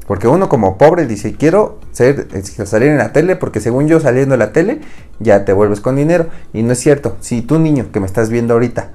[0.07, 2.27] Porque uno como pobre dice, quiero ser,
[2.67, 4.81] salir en la tele porque según yo saliendo en la tele
[5.19, 6.29] ya te vuelves con dinero.
[6.55, 7.19] Y no es cierto.
[7.21, 8.93] Si tú niño que me estás viendo ahorita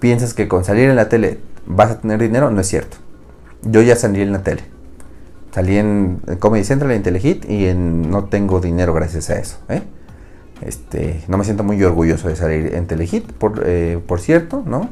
[0.00, 3.05] piensas que con salir en la tele vas a tener dinero, no es cierto.
[3.70, 4.62] Yo ya salí en la tele.
[5.52, 9.58] Salí en, Comedy Central, en Telehit y en, no tengo dinero gracias a eso.
[9.68, 9.82] ¿eh?
[10.60, 14.88] Este, no me siento muy orgulloso de salir en Telehit, por, eh, por cierto, ¿no?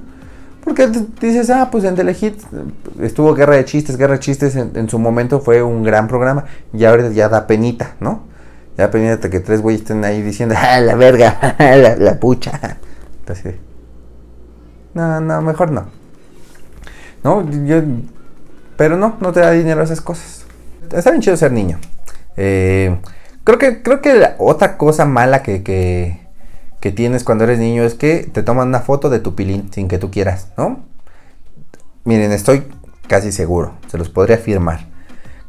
[0.62, 0.88] Porque
[1.20, 2.40] dices, ah, pues en Telehit
[3.00, 6.84] estuvo Guerra de Chistes, Guerra de Chistes en, su momento fue un gran programa y
[6.84, 8.22] ahora ya da penita, ¿no?
[8.78, 12.78] Ya penita que tres güeyes estén ahí diciendo, ah, la verga, la, la pucha.
[13.20, 13.56] Entonces,
[14.94, 15.86] no, no, mejor no.
[17.22, 17.82] No, yo,
[18.76, 20.44] pero no, no te da dinero esas cosas.
[20.92, 21.78] Está bien chido ser niño.
[22.36, 22.96] Eh,
[23.44, 25.62] creo que, creo que la otra cosa mala que,
[26.84, 29.88] que tienes cuando eres niño es que te toman una foto de tu pilín sin
[29.88, 30.80] que tú quieras, ¿no?
[32.04, 32.64] Miren, estoy
[33.08, 34.86] casi seguro, se los podría afirmar,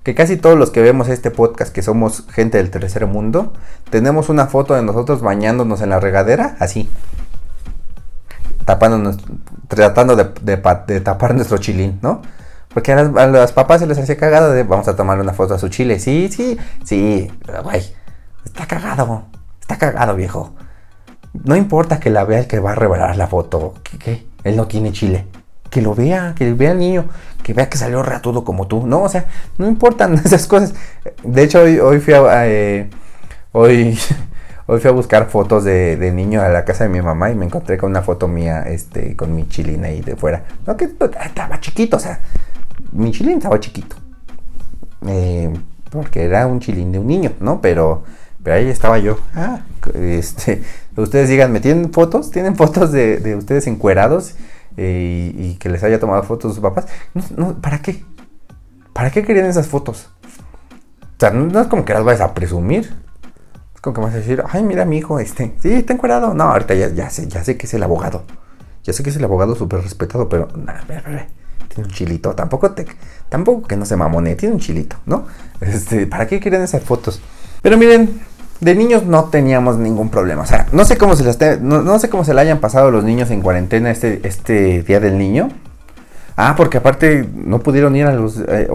[0.04, 3.52] que casi todos los que vemos este podcast, que somos gente del tercer mundo,
[3.90, 6.90] tenemos una foto de nosotros bañándonos en la regadera, así,
[8.64, 9.18] tapándonos,
[9.68, 12.22] tratando de, tapar nuestro chilín, ¿no?
[12.76, 15.60] Porque a las, papás se les hacía cagada de vamos a tomar una foto a
[15.60, 15.98] su chile.
[15.98, 17.32] Sí, sí, sí,
[17.64, 17.82] güey.
[18.44, 19.24] Está cagado.
[19.62, 20.54] Está cagado, viejo.
[21.46, 23.76] No importa que la vea el que va a revelar la foto.
[23.98, 25.26] que Él no tiene chile.
[25.70, 27.06] Que lo vea, que vea al niño,
[27.44, 28.86] que vea que salió ratudo como tú.
[28.86, 30.74] No, o sea, no importan esas cosas.
[31.24, 32.46] De hecho, hoy, fui a.
[32.46, 32.90] Eh,
[33.54, 33.98] hoy.
[34.68, 37.46] Hoy fui a buscar fotos de, niño a la casa de mi mamá y me
[37.46, 40.44] encontré con una foto mía, este, con mi chilín ahí de fuera.
[40.66, 42.20] No, que estaba chiquito, o sea,
[42.92, 43.96] mi chilín estaba chiquito.
[45.08, 45.54] Eh,
[45.90, 47.62] porque era un chilín de un niño, ¿no?
[47.62, 48.04] Pero
[48.46, 49.18] pero ahí estaba yo.
[49.34, 49.62] Ah,
[49.96, 50.62] este,
[50.96, 52.30] ustedes díganme, ¿tienen fotos?
[52.30, 54.36] ¿Tienen fotos de, ustedes encuerados
[54.78, 56.86] eh, y, que les haya tomado fotos sus papás?
[57.60, 58.06] ¿Para qué?
[58.94, 60.12] ¿Para qué querían esas fotos?
[60.22, 62.96] O sea, no, es como que las vayas a presumir.
[63.74, 66.36] Es como que vas a decir, ay, mira mi hijo, este, sí, está encuerado.
[66.36, 68.26] No, ahorita ya, sé, ya sé que es el abogado.
[68.84, 70.86] Ya sé que es el abogado súper respetado, pero nada,
[71.78, 72.34] un chilito.
[72.34, 72.86] Tampoco te,
[73.30, 75.26] tampoco que no se mamone, tiene un chilito, ¿no?
[75.62, 77.22] Este, ¿para qué querían esas fotos?
[77.62, 78.22] Pero miren,
[78.60, 80.44] de niños no teníamos ningún problema.
[80.44, 83.04] O sea, no sé cómo se les no, sé cómo se le hayan pasado los
[83.04, 85.50] niños en cuarentena este, este día del niño.
[86.38, 88.38] Ah, porque aparte no pudieron ir a los...
[88.40, 88.68] Eh,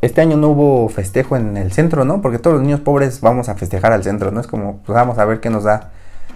[0.00, 2.22] este año no hubo festejo en el centro, ¿no?
[2.22, 4.40] Porque todos los niños pobres vamos a festejar al centro, ¿no?
[4.40, 5.90] Es como, pues vamos a ver qué nos da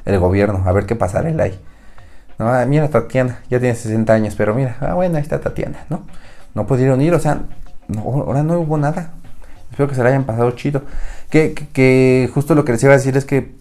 [0.05, 1.59] el gobierno, a ver qué pasará el ahí.
[2.39, 5.85] No, ah, mira Tatiana, ya tiene 60 años, pero mira, ah, bueno, ahí está Tatiana,
[5.91, 6.07] ¿no?
[6.55, 7.43] No pudieron ir, o sea,
[7.97, 9.13] ahora no hubo nada.
[9.71, 10.83] Espero que se la hayan pasado chido.
[11.31, 13.55] Que, justo lo que les iba a decir es que,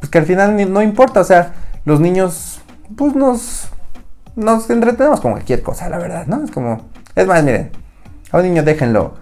[0.00, 1.52] pues que al final no importa, o sea,
[1.84, 2.60] los niños,
[2.96, 3.68] pues nos,
[4.36, 6.42] nos entretenemos con cualquier cosa, la verdad, ¿no?
[6.44, 7.70] Es como, es más, miren,
[8.32, 9.14] a un niño déjenlo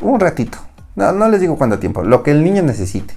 [0.00, 0.58] un ratito.
[0.96, 3.14] No, no les digo cuánto tiempo, lo que el niño necesite.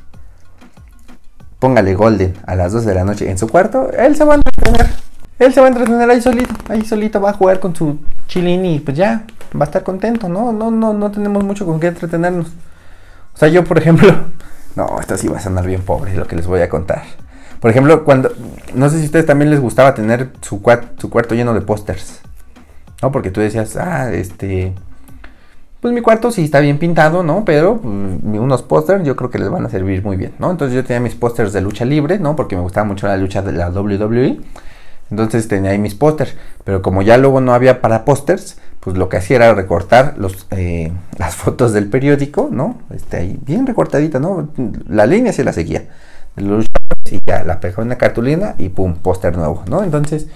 [1.60, 4.38] Póngale Golden a las 2 de la noche en su cuarto, él se va a
[4.38, 5.07] entretener.
[5.40, 8.66] Él se va a entretener ahí solito, ahí solito va a jugar con su chilín
[8.66, 9.24] y pues ya,
[9.56, 10.52] va a estar contento, ¿no?
[10.52, 12.48] No, no, no tenemos mucho con qué entretenernos.
[13.34, 14.12] O sea, yo, por ejemplo,
[14.76, 17.04] no, esto sí va a sonar bien pobre, lo que les voy a contar.
[17.60, 18.32] Por ejemplo, cuando,
[18.74, 22.22] no sé si a ustedes también les gustaba tener su, cuarto lleno de pósters,
[23.02, 23.12] ¿no?
[23.12, 24.74] Porque tú decías, ah, este,
[25.82, 27.46] pues mi cuarto sí está bien pintado, ¿no?
[27.46, 30.52] Pero pues, unos pósters yo creo que les van a servir muy bien, ¿no?
[30.52, 32.36] Entonces yo tenía mis pósters de lucha libre, ¿no?
[32.36, 34.40] Porque me gustaba mucho la lucha de la WWE.
[35.10, 36.36] Entonces tenía ahí mis pósters.
[36.64, 40.48] Pero como ya luego no había para pósters, pues lo que hacía era recortar los,
[40.52, 42.78] eh, las fotos del periódico, ¿no?
[42.94, 44.50] Este, ahí, bien recortadita, ¿no?
[44.88, 45.86] La línea se la seguía.
[46.38, 49.84] Y ya la pegaba en la cartulina y pum, póster nuevo, ¿no?
[49.84, 50.28] Entonces,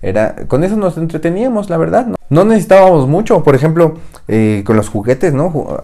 [0.00, 2.16] era, con eso nos entreteníamos, la verdad, ¿no?
[2.30, 5.82] No necesitábamos mucho, por ejemplo, eh, con los juguetes, ¿no?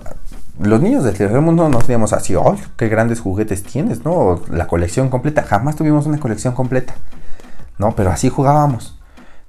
[0.61, 4.43] Los niños del tercer mundo no teníamos así, ¡oh, qué grandes juguetes tienes, ¿no?
[4.51, 6.95] La colección completa, jamás tuvimos una colección completa.
[7.79, 7.95] ¿No?
[7.95, 8.99] Pero así jugábamos.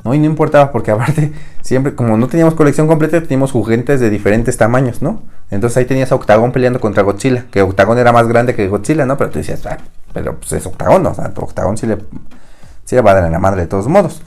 [0.04, 0.14] ¿no?
[0.14, 4.56] Y no importaba porque aparte, siempre, como no teníamos colección completa, teníamos juguetes de diferentes
[4.56, 5.24] tamaños, ¿no?
[5.50, 9.06] Entonces ahí tenías a Octagón peleando contra Godzilla, que Octagón era más grande que Godzilla,
[9.06, 9.18] ¿no?
[9.18, 9.78] Pero tú decías, ah,
[10.14, 11.06] pero pues es Octagón.
[11.06, 11.98] O sea, Octagón sí le,
[12.86, 14.22] sí le va a dar en la madre de todos modos.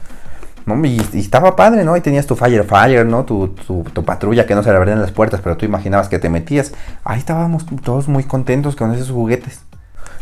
[0.66, 0.84] ¿no?
[0.84, 1.94] Y, estaba padre, ¿no?
[1.94, 3.24] Ahí tenías tu Fire Fire, ¿no?
[3.24, 6.18] Tu, tu, tu, patrulla que no se le abrían las puertas, pero tú imaginabas que
[6.18, 6.72] te metías.
[7.05, 9.62] Ahí estábamos todos muy contentos con esos juguetes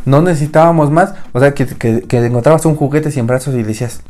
[0.06, 1.14] no necesitábamos más.
[1.32, 4.00] O sea, que, que, encontrabas un juguete sin brazos y decías,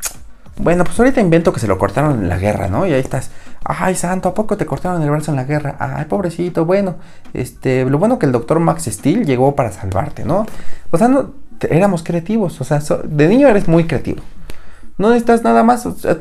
[0.59, 2.86] bueno, pues ahorita invento que se lo cortaron en la guerra, ¿no?
[2.86, 3.30] Y ahí estás,
[3.64, 5.76] ay, santo, ¿a poco te cortaron el brazo en la guerra?
[5.78, 6.97] Ay, pobrecito, bueno,
[7.34, 10.47] este, lo bueno que el doctor Max Steel llegó para salvarte, ¿no?
[10.90, 11.32] O sea, no,
[11.68, 14.22] éramos creativos, o sea, de niño eres muy creativo.
[14.99, 16.18] No necesitas nada más, o sea,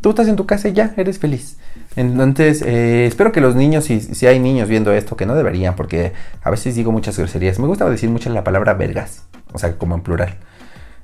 [0.00, 1.58] tú estás en tu casa y ya, eres feliz.
[1.96, 6.12] Entonces, eh, espero que los niños, si, hay niños viendo esto, que no deberían, porque
[6.42, 7.58] a veces digo muchas groserías.
[7.58, 10.36] Me gusta decir mucho la palabra vergas, o sea, como en plural.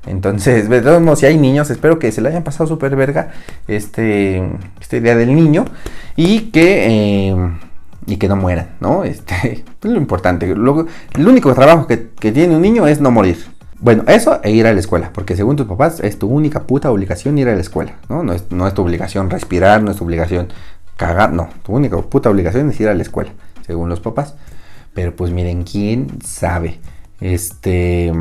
[0.06, 0.68] Entonces,
[1.00, 3.32] modos, si hay niños, espero que se le hayan pasado súper verga
[3.66, 4.40] este,
[4.80, 5.64] este día del niño
[6.14, 7.36] y que, eh,
[8.06, 9.02] y que no mueran, ¿no?
[9.04, 10.46] Este, es lo importante.
[10.54, 13.56] Lo, el único trabajo que, que tiene un niño es no morir.
[13.78, 16.90] Bueno, eso e ir a la escuela, porque según tus papás es tu única puta
[16.90, 18.22] obligación ir a la escuela, ¿no?
[18.22, 20.48] No es, no es tu obligación respirar, no es tu obligación
[20.96, 23.32] cagar, no, tu única puta obligación es ir a la escuela,
[23.66, 24.34] según los papás.
[24.94, 26.78] Pero pues miren, quién sabe.
[27.20, 28.12] Este.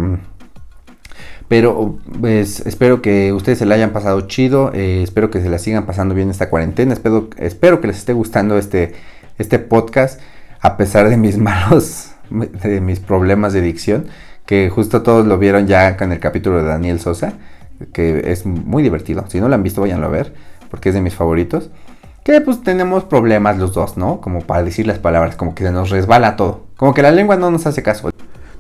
[1.48, 5.60] Pero pues espero que ustedes se la hayan pasado chido, eh, espero que se la
[5.60, 8.96] sigan pasando bien esta cuarentena, espero, espero que les esté gustando este,
[9.38, 10.20] este podcast,
[10.60, 14.08] a pesar de mis malos, de mis problemas de dicción
[14.46, 17.34] que justo todos lo vieron ya con el capítulo de Daniel Sosa,
[17.94, 19.26] que es muy divertido.
[19.28, 20.34] Si no lo han visto, váyanlo a ver,
[20.70, 21.72] porque es de mis favoritos.
[22.26, 24.20] Que pues tenemos problemas los dos, ¿no?
[24.20, 26.62] Como para decir las palabras, como que se nos resbala todo.
[26.76, 28.10] Como que la lengua no nos hace caso.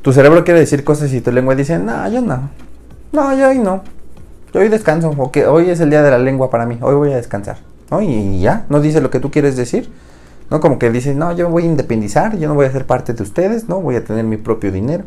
[0.04, 2.52] Tu cerebro quiere decir cosas y tu lengua dice, no, yo no.
[3.12, 3.82] No, yo hoy no.
[4.54, 5.16] Yo hoy descanso.
[5.18, 6.78] O que hoy es el día de la lengua para mí.
[6.80, 7.58] Hoy voy a descansar.
[7.90, 8.04] ¿no?
[8.04, 9.90] Y ya, no dice lo que tú quieres decir.
[10.52, 10.60] ¿no?
[10.60, 13.24] Como que dice, no, yo voy a independizar, yo no voy a ser parte de
[13.24, 13.82] ustedes, ¿no?
[13.82, 15.06] Voy a tener mi propio dinero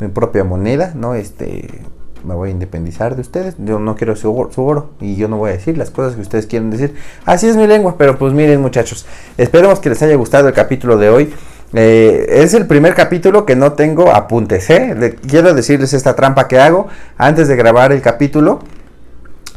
[0.00, 1.14] mi propia moneda, ¿no?
[1.14, 1.82] Este,
[2.26, 5.50] me voy a independizar de ustedes, yo no quiero su, oro y yo no voy
[5.50, 6.94] a decir las cosas que ustedes quieren decir.
[7.24, 9.06] Así es mi lengua, pero pues miren muchachos,
[9.38, 11.32] esperemos que les haya gustado el capítulo de hoy.
[11.72, 15.16] Eh, es el primer capítulo que no tengo apuntes, ¿eh?
[15.28, 18.60] quiero decirles esta trampa que hago antes de grabar el capítulo.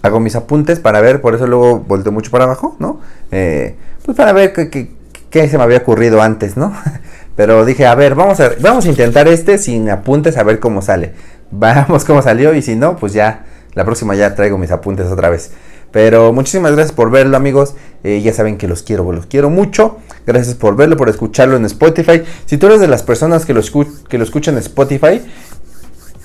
[0.02, 3.02] Hago mis apuntes para ver, por eso luego volteo mucho para abajo, ¿no?
[3.32, 4.92] Eh, pues para ver qué,
[5.30, 6.74] qué se me había ocurrido antes, ¿no?
[7.36, 10.82] Pero dije, a ver, vamos a, vamos a intentar este sin apuntes a ver cómo
[10.82, 11.14] sale.
[11.52, 15.30] Vamos cómo salió y si no, pues ya, la próxima ya traigo mis apuntes otra
[15.30, 15.52] vez.
[15.92, 17.76] Pero muchísimas gracias por verlo amigos.
[18.04, 19.98] Eh, ya saben que los quiero, los quiero mucho.
[20.28, 22.24] Gracias por verlo, por escucharlo en Spotify.
[22.46, 25.22] Si tú eres de las personas que lo, escuchan en Spotify,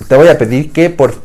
[0.07, 1.15] te voy a pedir que por,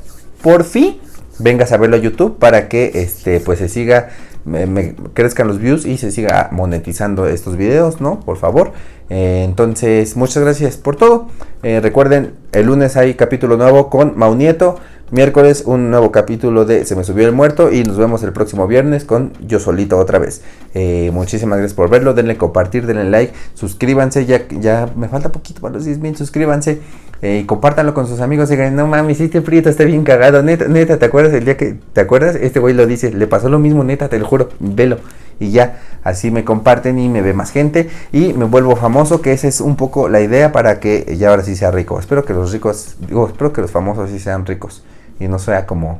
[0.42, 0.98] por fin
[1.38, 4.08] vengas a verlo a YouTube para que este, pues se siga
[4.44, 8.20] me, crezcan los views y se siga monetizando estos videos, ¿no?
[8.20, 8.72] Por favor.
[9.10, 11.26] Eh, entonces, muchas gracias por todo.
[11.62, 14.78] Eh, recuerden, el lunes hay capítulo nuevo con Maunieto.
[15.10, 18.68] Miércoles un nuevo capítulo de Se me subió el muerto y nos vemos el próximo
[18.68, 20.42] viernes con Yo solito otra vez.
[20.72, 25.60] Eh, muchísimas gracias por verlo, denle compartir, denle like, suscríbanse, ya, ya me falta poquito
[25.60, 26.80] para los 10 mil, suscríbanse
[27.22, 28.50] y compártanlo con sus amigos.
[28.50, 31.76] Digan, no mames, este frito está bien cagado, neta, neta, ¿te acuerdas el día que,
[31.92, 32.36] te acuerdas?
[32.36, 34.98] Este güey lo dice, le pasó lo mismo, neta, te lo juro, velo
[35.40, 39.32] y ya así me comparten y me ve más gente y me vuelvo famoso que
[39.32, 41.98] esa es un poco la idea para que ya ahora sí sea rico.
[41.98, 44.84] Espero que los ricos digo espero que los famosos sí sean ricos
[45.18, 45.98] y no sea como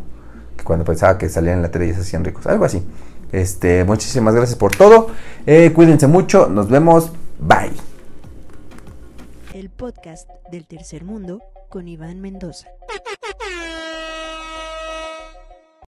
[0.63, 2.87] cuando pensaba que salían en la tele y se hacían ricos algo así.
[3.33, 5.09] Este muchísimas gracias por todo
[5.47, 7.11] eh, cuídense mucho nos vemos
[7.41, 7.73] bye.
[9.55, 12.69] El podcast del tercer mundo con Iván Mendoza